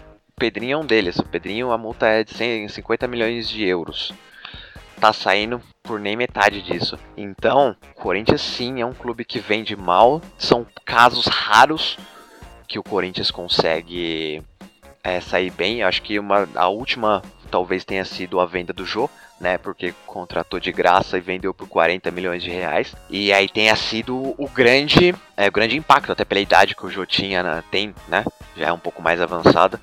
Pedrinho 0.42 0.74
é 0.74 0.78
um 0.78 0.86
deles. 0.86 1.20
O 1.20 1.24
Pedrinho, 1.24 1.72
a 1.72 1.78
multa 1.78 2.08
é 2.08 2.24
de 2.24 2.34
150 2.34 3.08
milhões 3.08 3.48
de 3.48 3.64
euros. 3.64 4.12
Tá 5.00 5.14
saindo 5.14 5.62
por 5.84 6.00
nem 6.00 6.16
metade 6.16 6.62
disso. 6.62 6.98
Então, 7.16 7.76
o 7.96 8.02
Corinthians 8.02 8.42
sim 8.42 8.82
é 8.82 8.86
um 8.86 8.94
clube 8.94 9.24
que 9.24 9.40
vende 9.40 9.76
mal. 9.76 10.22
São 10.38 10.66
casos 10.86 11.26
raros 11.28 11.98
que 12.68 12.80
o 12.80 12.84
Corinthians 12.84 13.30
consegue 13.30 14.42
é, 15.04 15.20
sair 15.20 15.52
bem. 15.52 15.84
Acho 15.84 16.02
que 16.02 16.20
uma, 16.20 16.48
a 16.56 16.68
última 16.68 17.22
talvez 17.50 17.84
tenha 17.84 18.06
sido 18.06 18.40
a 18.40 18.46
venda 18.46 18.72
do 18.72 18.86
Jô, 18.86 19.10
né? 19.40 19.58
Porque 19.58 19.94
contratou 20.06 20.60
de 20.60 20.72
graça 20.72 21.18
e 21.18 21.22
vendeu 21.22 21.54
por 21.54 21.68
40 21.68 22.10
milhões 22.12 22.42
de 22.42 22.50
reais. 22.50 22.96
E 23.10 23.34
aí 23.34 23.50
tenha 23.50 23.76
sido 23.76 24.34
o 24.38 24.50
grande, 24.50 25.14
é, 25.36 25.48
o 25.48 25.52
grande 25.52 25.78
impacto, 25.78 26.12
até 26.12 26.24
pela 26.24 26.40
idade 26.40 26.76
que 26.76 26.86
o 26.86 26.90
Jô 26.90 27.06
tinha, 27.06 27.44
né, 27.44 27.64
tem, 27.70 27.94
né? 28.08 28.24
Já 28.56 28.68
é 28.68 28.74
um 28.74 28.80
pouco 28.80 29.02
mais 29.02 29.20
avançado. 29.22 29.80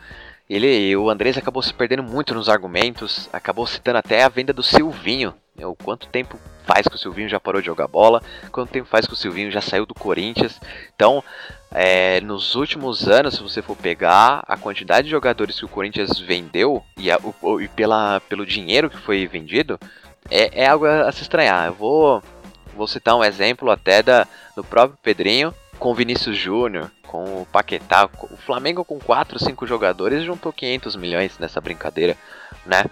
Ele, 0.49 0.97
o 0.97 1.11
Andrés 1.11 1.37
acabou 1.37 1.63
se 1.63 1.75
perdendo 1.75 2.03
muito 2.03 2.33
nos 2.33 2.49
argumentos, 2.49 3.29
acabou 3.33 3.67
citando 3.67 3.99
até 3.99 4.23
a 4.23 4.29
venda 4.31 4.53
do 4.53 4.63
Silvinho. 4.63 5.35
O 5.61 5.75
quanto 5.75 6.07
tempo 6.07 6.39
faz 6.65 6.87
que 6.87 6.95
o 6.95 6.99
Silvinho 6.99 7.29
já 7.29 7.39
parou 7.39 7.61
de 7.61 7.67
jogar 7.67 7.87
bola? 7.87 8.23
Quanto 8.51 8.71
tempo 8.71 8.89
faz 8.89 9.07
que 9.07 9.13
o 9.13 9.17
Silvinho 9.17 9.51
já 9.51 9.61
saiu 9.61 9.85
do 9.85 9.95
Corinthians? 9.95 10.59
Então, 10.95 11.23
é, 11.71 12.21
nos 12.23 12.55
últimos 12.55 13.09
anos, 13.09 13.35
se 13.35 13.43
você 13.43 13.61
for 13.61 13.77
pegar 13.77 14.43
a 14.47 14.57
quantidade 14.57 15.05
de 15.05 15.11
jogadores 15.11 15.59
que 15.59 15.65
o 15.65 15.69
Corinthians 15.69 16.19
vendeu 16.19 16.83
e, 16.97 17.11
a, 17.11 17.19
o, 17.43 17.61
e 17.61 17.69
pela, 17.69 18.21
pelo 18.21 18.47
dinheiro 18.47 18.89
que 18.89 18.97
foi 18.97 19.27
vendido, 19.27 19.79
é, 20.31 20.63
é 20.63 20.67
algo 20.67 20.87
a, 20.87 21.13
se 21.13 21.23
estranhar. 21.23 21.67
Eu 21.67 21.75
vou, 21.75 22.23
vou 22.75 22.87
citar 22.87 23.15
um 23.17 23.25
exemplo 23.25 23.71
até 23.71 24.03
da, 24.03 24.27
do 24.57 24.65
próprio 24.65 24.99
Pedrinho 25.03 25.55
com 25.79 25.91
o 25.91 25.95
Vinícius 25.95 26.37
Júnior, 26.37 26.91
com 27.07 27.43
o 27.43 27.47
Paquetá. 27.47 28.09
O 28.31 28.37
Flamengo 28.39 28.85
com 28.85 28.99
4, 28.99 29.39
5 29.39 29.67
jogadores 29.67 30.25
juntou 30.25 30.53
500 30.53 30.97
milhões 30.97 31.39
nessa 31.39 31.61
brincadeira, 31.61 32.17
né? 32.65 32.85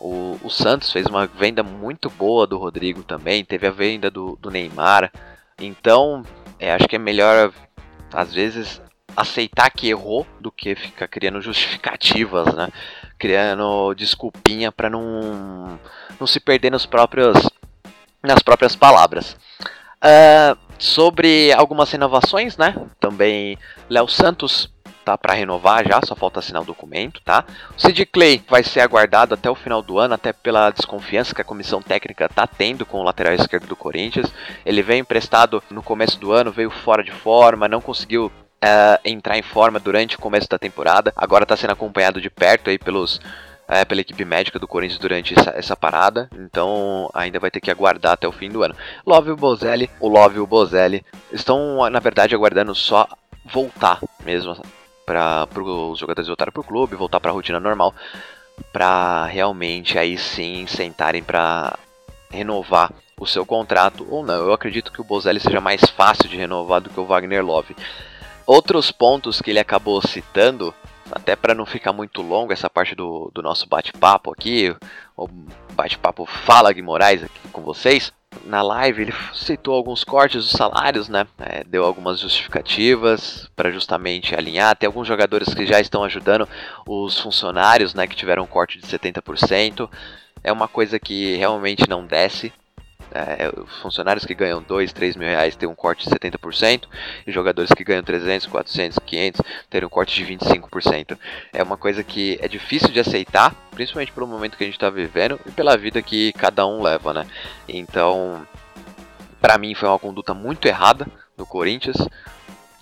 O, 0.00 0.38
o 0.42 0.50
Santos 0.50 0.92
fez 0.92 1.06
uma 1.06 1.26
venda 1.26 1.62
muito 1.62 2.08
boa 2.08 2.46
do 2.46 2.56
Rodrigo 2.56 3.02
também, 3.02 3.44
teve 3.44 3.66
a 3.66 3.70
venda 3.70 4.10
do, 4.10 4.36
do 4.40 4.50
Neymar. 4.50 5.10
Então, 5.60 6.22
é, 6.58 6.72
acho 6.72 6.86
que 6.86 6.94
é 6.94 7.00
melhor 7.00 7.52
às 8.12 8.32
vezes 8.32 8.80
aceitar 9.16 9.70
que 9.70 9.88
errou 9.88 10.26
do 10.40 10.52
que 10.52 10.74
ficar 10.74 11.08
criando 11.08 11.40
justificativas, 11.40 12.54
né? 12.54 12.68
Criando 13.18 13.94
desculpinha 13.94 14.70
para 14.70 14.88
não 14.88 15.78
não 16.18 16.26
se 16.26 16.40
perder 16.40 16.70
nos 16.70 16.86
próprios 16.86 17.36
nas 18.22 18.42
próprias 18.42 18.76
palavras. 18.76 19.36
Uh, 19.98 20.56
sobre 20.78 21.52
algumas 21.52 21.90
renovações, 21.90 22.56
né? 22.56 22.74
Também 23.00 23.58
Léo 23.88 24.06
Santos 24.08 24.72
tá 25.08 25.16
para 25.16 25.32
renovar 25.32 25.88
já, 25.88 26.00
só 26.04 26.14
falta 26.14 26.40
assinar 26.40 26.62
o 26.62 26.66
documento, 26.66 27.22
tá? 27.24 27.44
O 27.76 27.80
Sid 27.80 28.04
Clay 28.06 28.42
vai 28.46 28.62
ser 28.62 28.80
aguardado 28.80 29.32
até 29.32 29.48
o 29.48 29.54
final 29.54 29.80
do 29.80 29.98
ano, 29.98 30.12
até 30.12 30.34
pela 30.34 30.70
desconfiança 30.70 31.34
que 31.34 31.40
a 31.40 31.44
comissão 31.44 31.80
técnica 31.80 32.28
tá 32.28 32.46
tendo 32.46 32.84
com 32.84 32.98
o 32.98 33.02
lateral 33.02 33.32
esquerdo 33.32 33.66
do 33.66 33.76
Corinthians. 33.76 34.30
Ele 34.66 34.82
veio 34.82 35.00
emprestado 35.00 35.62
no 35.70 35.82
começo 35.82 36.20
do 36.20 36.32
ano, 36.32 36.52
veio 36.52 36.70
fora 36.70 37.02
de 37.02 37.12
forma, 37.12 37.68
não 37.68 37.80
conseguiu 37.80 38.30
Uh, 38.58 38.98
entrar 39.04 39.38
em 39.38 39.42
forma 39.42 39.78
durante 39.78 40.16
o 40.16 40.18
começo 40.18 40.48
da 40.48 40.58
temporada. 40.58 41.12
Agora 41.14 41.44
está 41.44 41.56
sendo 41.56 41.70
acompanhado 41.70 42.20
de 42.20 42.28
perto 42.28 42.68
aí 42.68 42.76
pelos, 42.76 43.18
uh, 43.18 43.86
pela 43.86 44.00
equipe 44.00 44.24
médica 44.24 44.58
do 44.58 44.66
Corinthians 44.66 44.98
durante 44.98 45.38
essa, 45.38 45.50
essa, 45.50 45.76
parada. 45.76 46.28
Então 46.34 47.08
ainda 47.14 47.38
vai 47.38 47.52
ter 47.52 47.60
que 47.60 47.70
aguardar 47.70 48.14
até 48.14 48.26
o 48.26 48.32
fim 48.32 48.50
do 48.50 48.64
ano. 48.64 48.74
Love 49.06 49.30
o 49.30 49.36
Bozelli, 49.36 49.88
o 50.00 50.08
Love 50.08 50.38
e 50.38 50.40
o 50.40 50.46
Bozelli 50.46 51.04
estão 51.30 51.88
na 51.88 52.00
verdade 52.00 52.34
aguardando 52.34 52.74
só 52.74 53.06
voltar 53.44 54.00
mesmo 54.24 54.56
para 55.08 55.48
os 55.62 55.98
jogadores 55.98 56.28
voltarem 56.28 56.52
para 56.52 56.60
o 56.60 56.64
clube, 56.64 56.94
voltar 56.94 57.18
para 57.18 57.30
a 57.30 57.34
rotina 57.34 57.58
normal, 57.58 57.94
para 58.70 59.24
realmente 59.24 59.98
aí 59.98 60.18
sim 60.18 60.66
sentarem 60.66 61.22
para 61.22 61.78
renovar 62.30 62.92
o 63.18 63.26
seu 63.26 63.46
contrato 63.46 64.06
ou 64.10 64.22
não. 64.22 64.34
Eu 64.34 64.52
acredito 64.52 64.92
que 64.92 65.00
o 65.00 65.04
Bozelli 65.04 65.40
seja 65.40 65.62
mais 65.62 65.80
fácil 65.80 66.28
de 66.28 66.36
renovar 66.36 66.82
do 66.82 66.90
que 66.90 67.00
o 67.00 67.06
Wagner 67.06 67.42
Love. 67.42 67.74
Outros 68.46 68.92
pontos 68.92 69.40
que 69.40 69.50
ele 69.50 69.58
acabou 69.58 70.06
citando, 70.06 70.74
até 71.10 71.34
para 71.34 71.54
não 71.54 71.64
ficar 71.64 71.94
muito 71.94 72.20
longo 72.20 72.52
essa 72.52 72.68
parte 72.68 72.94
do, 72.94 73.30
do 73.32 73.42
nosso 73.42 73.66
bate-papo 73.66 74.30
aqui, 74.30 74.76
o 75.16 75.26
bate-papo 75.72 76.26
Fala 76.26 76.70
Guimorais 76.70 77.22
aqui 77.22 77.48
com 77.50 77.62
vocês, 77.62 78.12
na 78.44 78.62
live 78.62 79.02
ele 79.02 79.14
citou 79.34 79.74
alguns 79.74 80.04
cortes 80.04 80.42
dos 80.42 80.52
salários, 80.52 81.08
né? 81.08 81.26
É, 81.38 81.64
deu 81.64 81.84
algumas 81.84 82.20
justificativas 82.20 83.48
para 83.54 83.70
justamente 83.70 84.34
alinhar. 84.34 84.76
Tem 84.76 84.86
alguns 84.86 85.06
jogadores 85.06 85.52
que 85.52 85.66
já 85.66 85.80
estão 85.80 86.04
ajudando 86.04 86.48
os 86.86 87.18
funcionários, 87.18 87.94
né? 87.94 88.06
Que 88.06 88.16
tiveram 88.16 88.44
um 88.44 88.46
corte 88.46 88.78
de 88.78 88.86
70%. 88.86 89.88
É 90.42 90.52
uma 90.52 90.68
coisa 90.68 90.98
que 90.98 91.36
realmente 91.36 91.88
não 91.88 92.06
desce. 92.06 92.52
É, 93.10 93.50
funcionários 93.80 94.26
que 94.26 94.34
ganham 94.34 94.62
2, 94.62 94.92
3 94.92 95.16
mil 95.16 95.26
reais 95.26 95.56
têm 95.56 95.68
um 95.68 95.74
corte 95.74 96.06
de 96.06 96.14
70%, 96.14 96.84
e 97.26 97.32
jogadores 97.32 97.72
que 97.72 97.82
ganham 97.82 98.02
300, 98.02 98.46
400, 98.46 98.98
500 98.98 99.40
terem 99.70 99.86
um 99.86 99.90
corte 99.90 100.22
de 100.22 100.36
25%. 100.36 101.18
É 101.52 101.62
uma 101.62 101.76
coisa 101.76 102.04
que 102.04 102.38
é 102.42 102.48
difícil 102.48 102.90
de 102.90 103.00
aceitar, 103.00 103.54
principalmente 103.70 104.12
pelo 104.12 104.26
momento 104.26 104.58
que 104.58 104.64
a 104.64 104.66
gente 104.66 104.76
está 104.76 104.90
vivendo 104.90 105.40
e 105.46 105.50
pela 105.50 105.76
vida 105.76 106.02
que 106.02 106.32
cada 106.34 106.66
um 106.66 106.82
leva, 106.82 107.14
né? 107.14 107.26
Então, 107.68 108.46
para 109.40 109.58
mim 109.58 109.74
foi 109.74 109.88
uma 109.88 109.98
conduta 109.98 110.34
muito 110.34 110.66
errada 110.66 111.06
do 111.36 111.46
Corinthians 111.46 111.96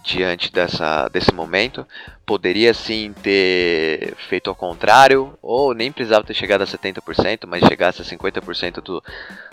diante 0.07 0.52
dessa, 0.52 1.09
desse 1.09 1.35
momento. 1.35 1.87
Poderia 2.25 2.73
sim 2.73 3.12
ter 3.23 4.14
feito 4.28 4.49
ao 4.49 4.55
contrário, 4.55 5.37
ou 5.43 5.75
nem 5.75 5.90
precisava 5.90 6.25
ter 6.25 6.35
chegado 6.35 6.62
a 6.62 6.66
70%, 6.66 7.47
mas 7.47 7.64
chegasse 7.64 8.00
a 8.00 8.05
50% 8.05 8.81
do, 8.81 9.02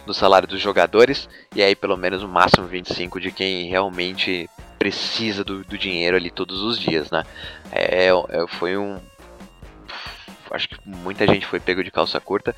do 0.05 0.13
salário 0.13 0.47
dos 0.47 0.61
jogadores, 0.61 1.27
e 1.55 1.63
aí 1.63 1.75
pelo 1.75 1.97
menos 1.97 2.21
o 2.21 2.27
máximo 2.27 2.67
25% 2.67 3.19
de 3.19 3.31
quem 3.31 3.67
realmente 3.67 4.47
precisa 4.77 5.43
do, 5.43 5.63
do 5.63 5.77
dinheiro 5.77 6.15
ali 6.15 6.29
todos 6.29 6.61
os 6.61 6.77
dias, 6.77 7.09
né? 7.09 7.23
É, 7.71 8.07
é, 8.07 8.47
foi 8.47 8.77
um. 8.77 8.99
Acho 10.51 10.69
que 10.69 10.77
muita 10.85 11.25
gente 11.25 11.47
foi 11.47 11.59
pego 11.59 11.83
de 11.83 11.89
calça 11.89 12.19
curta, 12.19 12.55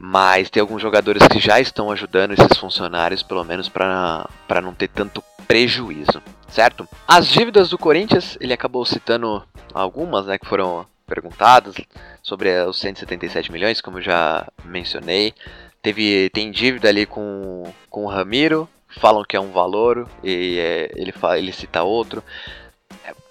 mas 0.00 0.48
tem 0.48 0.60
alguns 0.60 0.80
jogadores 0.80 1.26
que 1.26 1.40
já 1.40 1.58
estão 1.58 1.90
ajudando 1.90 2.32
esses 2.32 2.56
funcionários, 2.56 3.20
pelo 3.20 3.42
menos 3.42 3.68
para 3.68 4.28
não 4.62 4.72
ter 4.72 4.86
tanto 4.86 5.24
prejuízo, 5.48 6.22
certo? 6.46 6.88
As 7.06 7.26
dívidas 7.26 7.70
do 7.70 7.76
Corinthians, 7.76 8.38
ele 8.40 8.52
acabou 8.52 8.84
citando 8.84 9.42
algumas, 9.74 10.26
né, 10.26 10.38
que 10.38 10.46
foram 10.46 10.86
perguntadas 11.04 11.74
sobre 12.22 12.62
os 12.62 12.78
177 12.78 13.50
milhões, 13.50 13.80
como 13.80 13.98
eu 13.98 14.02
já 14.02 14.46
mencionei. 14.64 15.34
Teve 15.82 16.30
tem 16.30 16.52
dívida 16.52 16.88
ali 16.88 17.04
com, 17.04 17.64
com 17.90 18.04
o 18.04 18.08
Ramiro, 18.08 18.68
falam 19.00 19.24
que 19.24 19.36
é 19.36 19.40
um 19.40 19.50
valor 19.50 20.08
e 20.22 20.60
é, 20.60 20.92
ele 20.94 21.10
fala, 21.10 21.38
ele 21.38 21.50
cita 21.50 21.82
outro. 21.82 22.22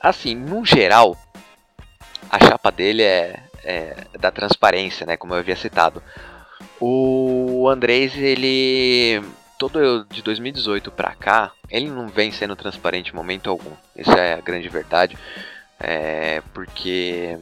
Assim, 0.01 0.35
no 0.35 0.65
geral, 0.65 1.15
a 2.29 2.39
chapa 2.39 2.71
dele 2.73 3.03
é, 3.03 3.39
é 3.63 3.95
da 4.19 4.31
transparência, 4.31 5.05
né, 5.05 5.15
como 5.15 5.33
eu 5.33 5.39
havia 5.39 5.55
citado. 5.55 6.03
O 6.79 7.67
Andrés, 7.69 8.15
ele 8.15 9.21
todo 9.57 10.05
de 10.05 10.21
2018 10.21 10.91
para 10.91 11.15
cá, 11.15 11.51
ele 11.69 11.89
não 11.89 12.07
vem 12.07 12.31
sendo 12.31 12.55
transparente 12.55 13.11
em 13.11 13.15
momento 13.15 13.49
algum. 13.49 13.71
Isso 13.95 14.11
é 14.11 14.33
a 14.33 14.41
grande 14.41 14.69
verdade. 14.69 15.17
É 15.79 16.41
porque 16.53 17.37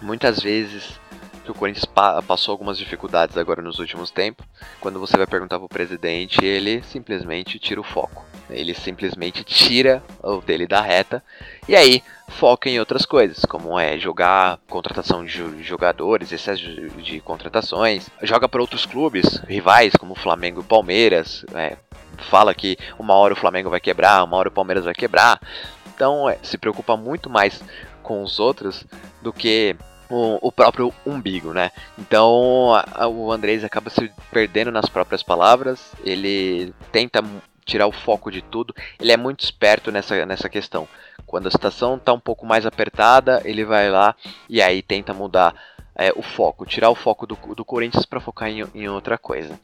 muitas 0.00 0.40
vezes 0.40 0.98
que 1.44 1.50
o 1.50 1.54
Corinthians 1.54 1.84
pa 1.84 2.20
passou 2.22 2.52
algumas 2.52 2.76
dificuldades 2.76 3.36
agora 3.36 3.62
nos 3.62 3.78
últimos 3.78 4.10
tempos, 4.10 4.44
quando 4.80 4.98
você 4.98 5.16
vai 5.16 5.26
perguntar 5.26 5.58
pro 5.58 5.68
presidente, 5.68 6.44
ele 6.44 6.82
simplesmente 6.82 7.58
tira 7.58 7.80
o 7.80 7.84
foco. 7.84 8.24
Ele 8.48 8.74
simplesmente 8.74 9.42
tira 9.44 10.02
o 10.22 10.40
dele 10.40 10.66
da 10.66 10.80
reta 10.80 11.22
e 11.68 11.74
aí 11.74 12.02
foca 12.28 12.68
em 12.68 12.78
outras 12.78 13.06
coisas, 13.06 13.44
como 13.44 13.78
é 13.78 13.98
jogar 13.98 14.58
contratação 14.68 15.24
de 15.24 15.62
jogadores, 15.62 16.32
excesso 16.32 16.62
de, 16.64 17.20
contratações, 17.20 18.08
joga 18.22 18.48
para 18.48 18.60
outros 18.60 18.84
clubes 18.84 19.38
rivais 19.48 19.92
como 19.94 20.14
Flamengo 20.14 20.60
e 20.60 20.64
Palmeiras, 20.64 21.44
é, 21.54 21.76
fala 22.28 22.54
que 22.54 22.76
uma 22.98 23.14
hora 23.14 23.34
o 23.34 23.36
Flamengo 23.36 23.70
vai 23.70 23.80
quebrar, 23.80 24.24
uma 24.24 24.36
hora 24.36 24.48
o 24.48 24.52
Palmeiras 24.52 24.84
vai 24.84 24.94
quebrar, 24.94 25.40
então 25.94 26.28
é, 26.28 26.38
se 26.42 26.58
preocupa 26.58 26.96
muito 26.96 27.30
mais 27.30 27.62
com 28.02 28.22
os 28.22 28.38
outros 28.38 28.84
do 29.22 29.32
que 29.32 29.76
o, 30.08 30.48
o, 30.48 30.52
próprio 30.52 30.92
umbigo, 31.04 31.52
né? 31.52 31.70
Então 31.98 32.72
a, 32.74 33.08
o 33.08 33.32
Andrés 33.32 33.64
acaba 33.64 33.90
se 33.90 34.10
perdendo 34.30 34.70
nas 34.70 34.88
próprias 34.88 35.22
palavras, 35.22 35.92
ele 36.04 36.72
tenta 36.92 37.24
tirar 37.66 37.86
o 37.86 37.92
foco 37.92 38.30
de 38.30 38.40
tudo, 38.40 38.74
ele 38.98 39.12
é 39.12 39.16
muito 39.16 39.44
esperto 39.44 39.90
nessa, 39.90 40.24
nessa 40.24 40.48
questão. 40.48 40.88
Quando 41.26 41.48
a 41.48 41.50
situação 41.50 41.96
está 41.96 42.12
um 42.12 42.20
pouco 42.20 42.46
mais 42.46 42.64
apertada, 42.64 43.42
ele 43.44 43.64
vai 43.64 43.90
lá 43.90 44.14
e 44.48 44.62
aí 44.62 44.80
tenta 44.80 45.12
mudar 45.12 45.54
é, 45.94 46.12
o 46.14 46.22
foco, 46.22 46.64
tirar 46.64 46.88
o 46.88 46.94
foco 46.94 47.26
do, 47.26 47.36
do 47.54 47.64
Corinthians 47.64 48.06
para 48.06 48.20
focar 48.20 48.48
em, 48.48 48.64
em, 48.74 48.88
outra 48.88 49.18
coisa. 49.18 49.58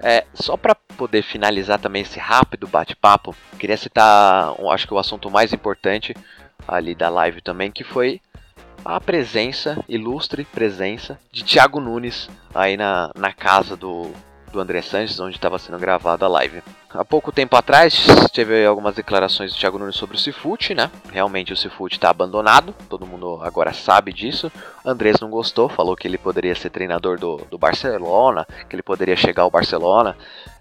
É, 0.00 0.26
só 0.34 0.56
para 0.56 0.74
poder 0.74 1.22
finalizar 1.22 1.78
também 1.78 2.02
esse 2.02 2.18
rápido 2.18 2.66
bate-papo, 2.66 3.36
queria 3.58 3.76
citar, 3.76 4.54
acho 4.72 4.86
que 4.86 4.94
o 4.94 4.98
assunto 4.98 5.30
mais 5.30 5.52
importante 5.52 6.14
ali 6.66 6.94
da 6.94 7.08
live 7.08 7.40
também, 7.40 7.70
que 7.70 7.84
foi 7.84 8.20
a 8.84 8.98
presença, 8.98 9.82
ilustre 9.88 10.44
presença, 10.44 11.18
de 11.30 11.44
Thiago 11.44 11.80
Nunes 11.80 12.28
aí 12.54 12.76
na, 12.76 13.10
na 13.14 13.32
casa 13.32 13.76
do, 13.76 14.10
do 14.50 14.60
André 14.60 14.82
Sanches, 14.82 15.20
onde 15.20 15.36
estava 15.36 15.58
sendo 15.58 15.78
gravada 15.78 16.24
a 16.24 16.28
live. 16.28 16.62
Há 16.92 17.04
pouco 17.04 17.30
tempo 17.30 17.56
atrás, 17.56 18.04
teve 18.32 18.66
algumas 18.66 18.96
declarações 18.96 19.52
do 19.52 19.58
Thiago 19.58 19.78
Nunes 19.78 19.94
sobre 19.94 20.16
o 20.16 20.18
Cifute, 20.18 20.74
né? 20.74 20.90
Realmente 21.12 21.52
o 21.52 21.56
Cifute 21.56 21.96
está 21.96 22.10
abandonado, 22.10 22.74
todo 22.88 23.06
mundo 23.06 23.40
agora 23.42 23.72
sabe 23.72 24.12
disso. 24.12 24.50
Andrés 24.84 25.20
não 25.20 25.30
gostou, 25.30 25.68
falou 25.68 25.96
que 25.96 26.08
ele 26.08 26.18
poderia 26.18 26.54
ser 26.54 26.70
treinador 26.70 27.18
do, 27.18 27.36
do 27.50 27.56
Barcelona, 27.56 28.46
que 28.68 28.74
ele 28.74 28.82
poderia 28.82 29.16
chegar 29.16 29.44
ao 29.44 29.50
Barcelona, 29.50 30.16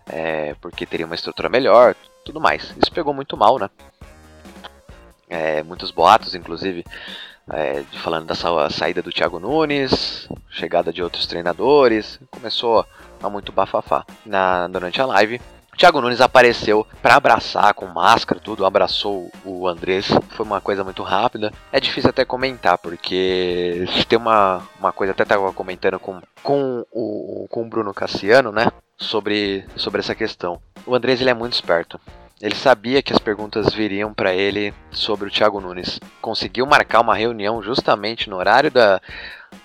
é, 0.08 0.56
porque 0.62 0.86
teria 0.86 1.06
uma 1.06 1.16
estrutura 1.16 1.50
melhor, 1.50 1.96
tudo 2.24 2.40
mais. 2.40 2.76
Isso 2.78 2.92
pegou 2.92 3.14
muito 3.14 3.36
mal, 3.36 3.58
né? 3.58 3.70
É, 5.28 5.64
muitos 5.64 5.90
boatos, 5.90 6.36
inclusive, 6.36 6.84
é, 7.52 7.84
falando 8.04 8.28
da 8.28 8.70
saída 8.70 9.02
do 9.02 9.12
Thiago 9.12 9.40
Nunes, 9.40 10.28
chegada 10.52 10.94
de 10.94 11.02
outros 11.02 11.26
treinadores, 11.26 12.20
começou 12.30 12.86
a 13.22 13.30
muito 13.30 13.52
bafafá 13.52 14.06
na, 14.26 14.68
durante 14.68 15.02
a 15.02 15.06
live. 15.06 15.40
Thiago 15.80 16.02
Nunes 16.02 16.20
apareceu 16.20 16.86
para 17.02 17.16
abraçar 17.16 17.74
com 17.74 17.86
máscara, 17.86 18.42
tudo, 18.42 18.66
abraçou 18.66 19.32
o 19.46 19.66
Andrés. 19.66 20.08
Foi 20.32 20.46
uma 20.46 20.60
coisa 20.60 20.84
muito 20.84 21.02
rápida. 21.04 21.54
É 21.72 21.80
difícil 21.80 22.10
até 22.10 22.26
comentar, 22.26 22.78
porque 22.78 23.86
tem 24.10 24.20
uma, 24.20 24.62
uma 24.78 24.92
coisa, 24.92 25.14
até 25.14 25.24
estava 25.24 25.54
comentando 25.54 25.98
com, 25.98 26.20
com, 26.44 26.86
o, 26.92 27.48
com 27.50 27.62
o 27.62 27.70
Bruno 27.70 27.94
Cassiano, 27.94 28.52
né? 28.52 28.68
Sobre, 28.98 29.66
sobre 29.78 30.02
essa 30.02 30.14
questão. 30.14 30.60
O 30.86 30.94
Andrés 30.94 31.22
ele 31.22 31.30
é 31.30 31.34
muito 31.34 31.54
esperto. 31.54 31.98
Ele 32.42 32.56
sabia 32.56 33.02
que 33.02 33.14
as 33.14 33.20
perguntas 33.20 33.74
viriam 33.74 34.14
para 34.14 34.34
ele 34.34 34.74
sobre 34.92 35.30
o 35.30 35.32
Thiago 35.32 35.62
Nunes. 35.62 35.98
Conseguiu 36.22 36.66
marcar 36.66 37.00
uma 37.00 37.16
reunião 37.16 37.64
justamente 37.64 38.30
no 38.30 38.36
horário 38.36 38.70
da, 38.70 39.00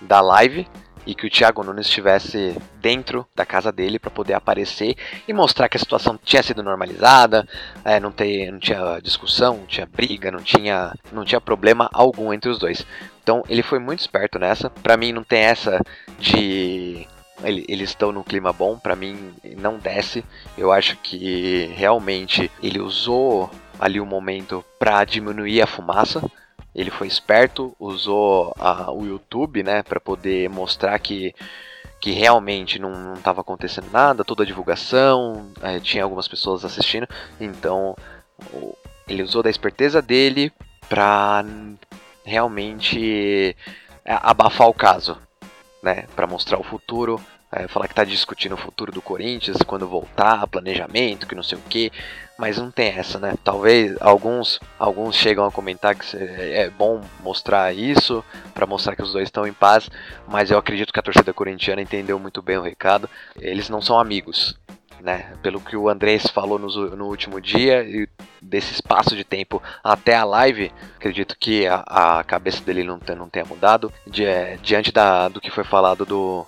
da 0.00 0.20
live 0.20 0.64
e 1.06 1.14
que 1.14 1.26
o 1.26 1.30
Thiago 1.30 1.62
Nunes 1.62 1.86
estivesse 1.86 2.56
dentro 2.80 3.26
da 3.34 3.44
casa 3.44 3.70
dele 3.70 3.98
para 3.98 4.10
poder 4.10 4.34
aparecer 4.34 4.96
e 5.26 5.32
mostrar 5.32 5.68
que 5.68 5.76
a 5.76 5.80
situação 5.80 6.18
tinha 6.22 6.42
sido 6.42 6.62
normalizada, 6.62 7.46
é, 7.84 8.00
não, 8.00 8.10
ter, 8.10 8.50
não 8.50 8.58
tinha 8.58 9.00
discussão, 9.00 9.58
não 9.58 9.66
tinha 9.66 9.86
briga, 9.86 10.30
não 10.30 10.42
tinha, 10.42 10.92
não 11.12 11.24
tinha 11.24 11.40
problema 11.40 11.88
algum 11.92 12.32
entre 12.32 12.50
os 12.50 12.58
dois. 12.58 12.86
Então 13.22 13.42
ele 13.48 13.62
foi 13.62 13.78
muito 13.78 14.00
esperto 14.00 14.38
nessa. 14.38 14.68
Para 14.70 14.96
mim 14.96 15.12
não 15.12 15.24
tem 15.24 15.40
essa 15.40 15.80
de 16.18 17.06
eles 17.42 17.90
estão 17.90 18.12
num 18.12 18.22
clima 18.22 18.52
bom, 18.52 18.78
para 18.78 18.96
mim 18.96 19.34
não 19.58 19.78
desce. 19.78 20.24
Eu 20.56 20.72
acho 20.72 20.96
que 20.98 21.66
realmente 21.74 22.50
ele 22.62 22.80
usou 22.80 23.50
ali 23.78 24.00
o 24.00 24.06
momento 24.06 24.64
para 24.78 25.04
diminuir 25.04 25.60
a 25.60 25.66
fumaça. 25.66 26.22
Ele 26.74 26.90
foi 26.90 27.06
esperto, 27.06 27.74
usou 27.78 28.52
a, 28.58 28.90
o 28.90 29.04
YouTube, 29.04 29.62
né, 29.62 29.82
para 29.82 30.00
poder 30.00 30.48
mostrar 30.48 30.98
que 30.98 31.34
que 32.00 32.10
realmente 32.10 32.78
não 32.78 33.14
estava 33.14 33.40
acontecendo 33.40 33.90
nada, 33.90 34.26
toda 34.26 34.42
a 34.42 34.46
divulgação, 34.46 35.50
é, 35.62 35.80
tinha 35.80 36.04
algumas 36.04 36.28
pessoas 36.28 36.62
assistindo, 36.62 37.08
então 37.40 37.96
ele 39.08 39.22
usou 39.22 39.42
da 39.42 39.48
esperteza 39.48 40.02
dele 40.02 40.52
para 40.86 41.42
realmente 42.22 43.56
é, 44.04 44.18
abafar 44.20 44.68
o 44.68 44.74
caso, 44.74 45.16
né, 45.82 46.04
para 46.14 46.26
mostrar 46.26 46.58
o 46.58 46.62
futuro, 46.62 47.18
é, 47.54 47.68
falar 47.68 47.86
que 47.86 47.92
está 47.92 48.04
discutindo 48.04 48.54
o 48.54 48.58
futuro 48.58 48.90
do 48.90 49.00
Corinthians, 49.00 49.58
quando 49.66 49.86
voltar, 49.86 50.46
planejamento, 50.46 51.26
que 51.26 51.34
não 51.34 51.42
sei 51.42 51.58
o 51.58 51.62
que, 51.62 51.92
mas 52.36 52.58
não 52.58 52.70
tem 52.70 52.88
essa, 52.88 53.18
né? 53.18 53.34
Talvez 53.44 53.96
alguns 54.00 54.60
alguns 54.78 55.14
chegam 55.14 55.44
a 55.44 55.52
comentar 55.52 55.94
que 55.94 56.16
é 56.16 56.68
bom 56.68 57.00
mostrar 57.20 57.72
isso, 57.72 58.24
para 58.52 58.66
mostrar 58.66 58.96
que 58.96 59.02
os 59.02 59.12
dois 59.12 59.28
estão 59.28 59.46
em 59.46 59.52
paz, 59.52 59.88
mas 60.26 60.50
eu 60.50 60.58
acredito 60.58 60.92
que 60.92 60.98
a 60.98 61.02
torcida 61.02 61.32
corintiana 61.32 61.82
entendeu 61.82 62.18
muito 62.18 62.42
bem 62.42 62.58
o 62.58 62.62
recado. 62.62 63.08
Eles 63.40 63.68
não 63.68 63.80
são 63.80 63.98
amigos, 63.98 64.58
né? 65.00 65.34
Pelo 65.42 65.60
que 65.60 65.76
o 65.76 65.88
Andrés 65.88 66.26
falou 66.26 66.58
no, 66.58 66.68
no, 66.96 67.06
último 67.06 67.40
dia 67.40 67.82
e 67.82 68.08
desse 68.40 68.72
espaço 68.72 69.16
de 69.16 69.24
tempo 69.24 69.62
até 69.82 70.14
a 70.16 70.24
live, 70.24 70.72
acredito 70.96 71.36
que 71.38 71.66
a, 71.66 71.84
a 71.86 72.24
cabeça 72.24 72.62
dele 72.62 72.84
não, 72.84 72.98
não 73.16 73.28
tenha 73.28 73.44
mudado 73.44 73.92
di, 74.06 74.24
diante 74.62 74.92
da, 74.92 75.28
do 75.28 75.40
que 75.40 75.50
foi 75.50 75.64
falado 75.64 76.04
do, 76.04 76.46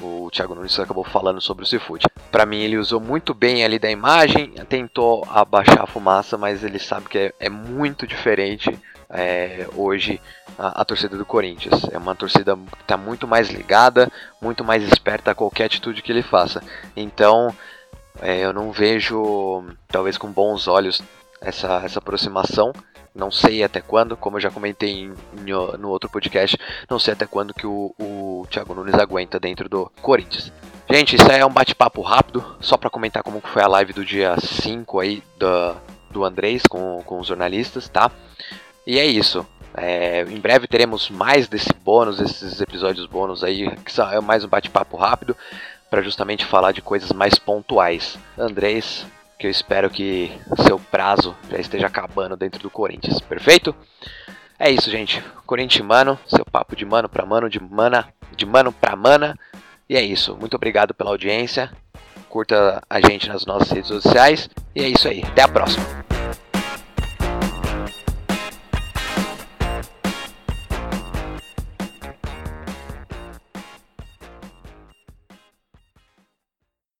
o 0.00 0.30
Thiago 0.30 0.54
Nunes 0.54 0.78
acabou 0.78 1.04
falando 1.04 1.40
sobre 1.40 1.64
o 1.64 1.66
Seafood. 1.66 2.06
Para 2.30 2.46
mim, 2.46 2.60
ele 2.60 2.78
usou 2.78 3.00
muito 3.00 3.34
bem 3.34 3.64
ali 3.64 3.78
da 3.78 3.90
imagem, 3.90 4.52
tentou 4.68 5.26
abaixar 5.30 5.82
a 5.82 5.86
fumaça, 5.86 6.38
mas 6.38 6.64
ele 6.64 6.78
sabe 6.78 7.08
que 7.08 7.18
é, 7.18 7.34
é 7.38 7.48
muito 7.48 8.06
diferente 8.06 8.78
é, 9.10 9.66
hoje 9.74 10.20
a, 10.58 10.80
a, 10.80 10.84
torcida 10.84 11.16
do 11.16 11.24
Corinthians. 11.24 11.84
É 11.92 11.98
uma 11.98 12.14
torcida 12.14 12.56
que 12.56 12.82
está 12.82 12.96
muito 12.96 13.26
mais 13.26 13.50
ligada, 13.50 14.10
muito 14.40 14.64
mais 14.64 14.82
esperta 14.82 15.30
a 15.30 15.34
qualquer 15.34 15.64
atitude 15.64 16.02
que 16.02 16.10
ele 16.10 16.22
faça. 16.22 16.62
Então, 16.96 17.54
é, 18.20 18.40
eu 18.40 18.52
não 18.52 18.72
vejo, 18.72 19.64
talvez 19.88 20.16
com 20.16 20.30
bons 20.30 20.68
olhos, 20.68 21.02
essa, 21.40 21.82
essa 21.84 21.98
aproximação. 21.98 22.72
Não 23.14 23.30
sei 23.30 23.64
até 23.64 23.80
quando, 23.80 24.16
como 24.16 24.36
eu 24.36 24.40
já 24.40 24.50
comentei 24.50 24.90
em, 24.90 25.14
em, 25.38 25.50
no 25.78 25.88
outro 25.88 26.10
podcast, 26.10 26.58
não 26.88 26.98
sei 26.98 27.14
até 27.14 27.26
quando 27.26 27.54
que 27.54 27.66
o, 27.66 27.94
o 27.98 28.46
Thiago 28.50 28.74
Nunes 28.74 28.94
aguenta 28.94 29.40
dentro 29.40 29.68
do 29.68 29.90
Corinthians. 30.02 30.52
Gente, 30.88 31.16
isso 31.16 31.30
é 31.32 31.44
um 31.44 31.50
bate-papo 31.50 32.02
rápido, 32.02 32.44
só 32.60 32.76
para 32.76 32.90
comentar 32.90 33.22
como 33.22 33.40
foi 33.40 33.62
a 33.62 33.66
live 33.66 33.94
do 33.94 34.04
dia 34.04 34.36
5 34.38 35.00
aí 35.00 35.22
da, 35.38 35.76
do 36.10 36.24
Andrés 36.24 36.62
com, 36.68 37.02
com 37.04 37.18
os 37.18 37.26
jornalistas, 37.26 37.88
tá? 37.88 38.10
E 38.86 38.98
é 38.98 39.04
isso. 39.04 39.46
É, 39.74 40.22
em 40.22 40.38
breve 40.38 40.66
teremos 40.66 41.10
mais 41.10 41.48
desse 41.48 41.72
bônus, 41.74 42.20
esses 42.20 42.60
episódios 42.60 43.06
bônus 43.06 43.42
aí, 43.42 43.68
que 43.78 44.00
é 44.00 44.20
mais 44.20 44.44
um 44.44 44.48
bate-papo 44.48 44.96
rápido, 44.96 45.36
para 45.90 46.02
justamente 46.02 46.44
falar 46.44 46.72
de 46.72 46.82
coisas 46.82 47.12
mais 47.12 47.38
pontuais. 47.38 48.18
Andrés, 48.38 49.06
que 49.38 49.46
eu 49.46 49.50
espero 49.50 49.90
que 49.90 50.32
seu 50.64 50.78
prazo 50.78 51.36
já 51.50 51.58
esteja 51.58 51.86
acabando 51.86 52.36
dentro 52.36 52.60
do 52.60 52.70
Corinthians, 52.70 53.20
perfeito? 53.20 53.74
É 54.58 54.70
isso, 54.70 54.90
gente. 54.90 55.22
Corintiano, 55.44 56.18
seu 56.26 56.44
papo 56.44 56.74
de 56.74 56.84
mano 56.84 57.08
para 57.08 57.26
mano, 57.26 57.48
de 57.48 57.60
mana, 57.60 58.08
de 58.34 58.46
mano 58.46 58.72
para 58.72 58.96
mana. 58.96 59.38
E 59.88 59.96
é 59.96 60.02
isso. 60.02 60.36
Muito 60.36 60.54
obrigado 60.54 60.94
pela 60.94 61.10
audiência. 61.10 61.70
Curta 62.28 62.82
a 62.88 63.00
gente 63.00 63.28
nas 63.28 63.44
nossas 63.44 63.70
redes 63.70 63.88
sociais. 63.88 64.48
E 64.74 64.80
é 64.80 64.88
isso 64.88 65.06
aí. 65.06 65.22
Até 65.22 65.42
a 65.42 65.48
próxima. 65.48 66.05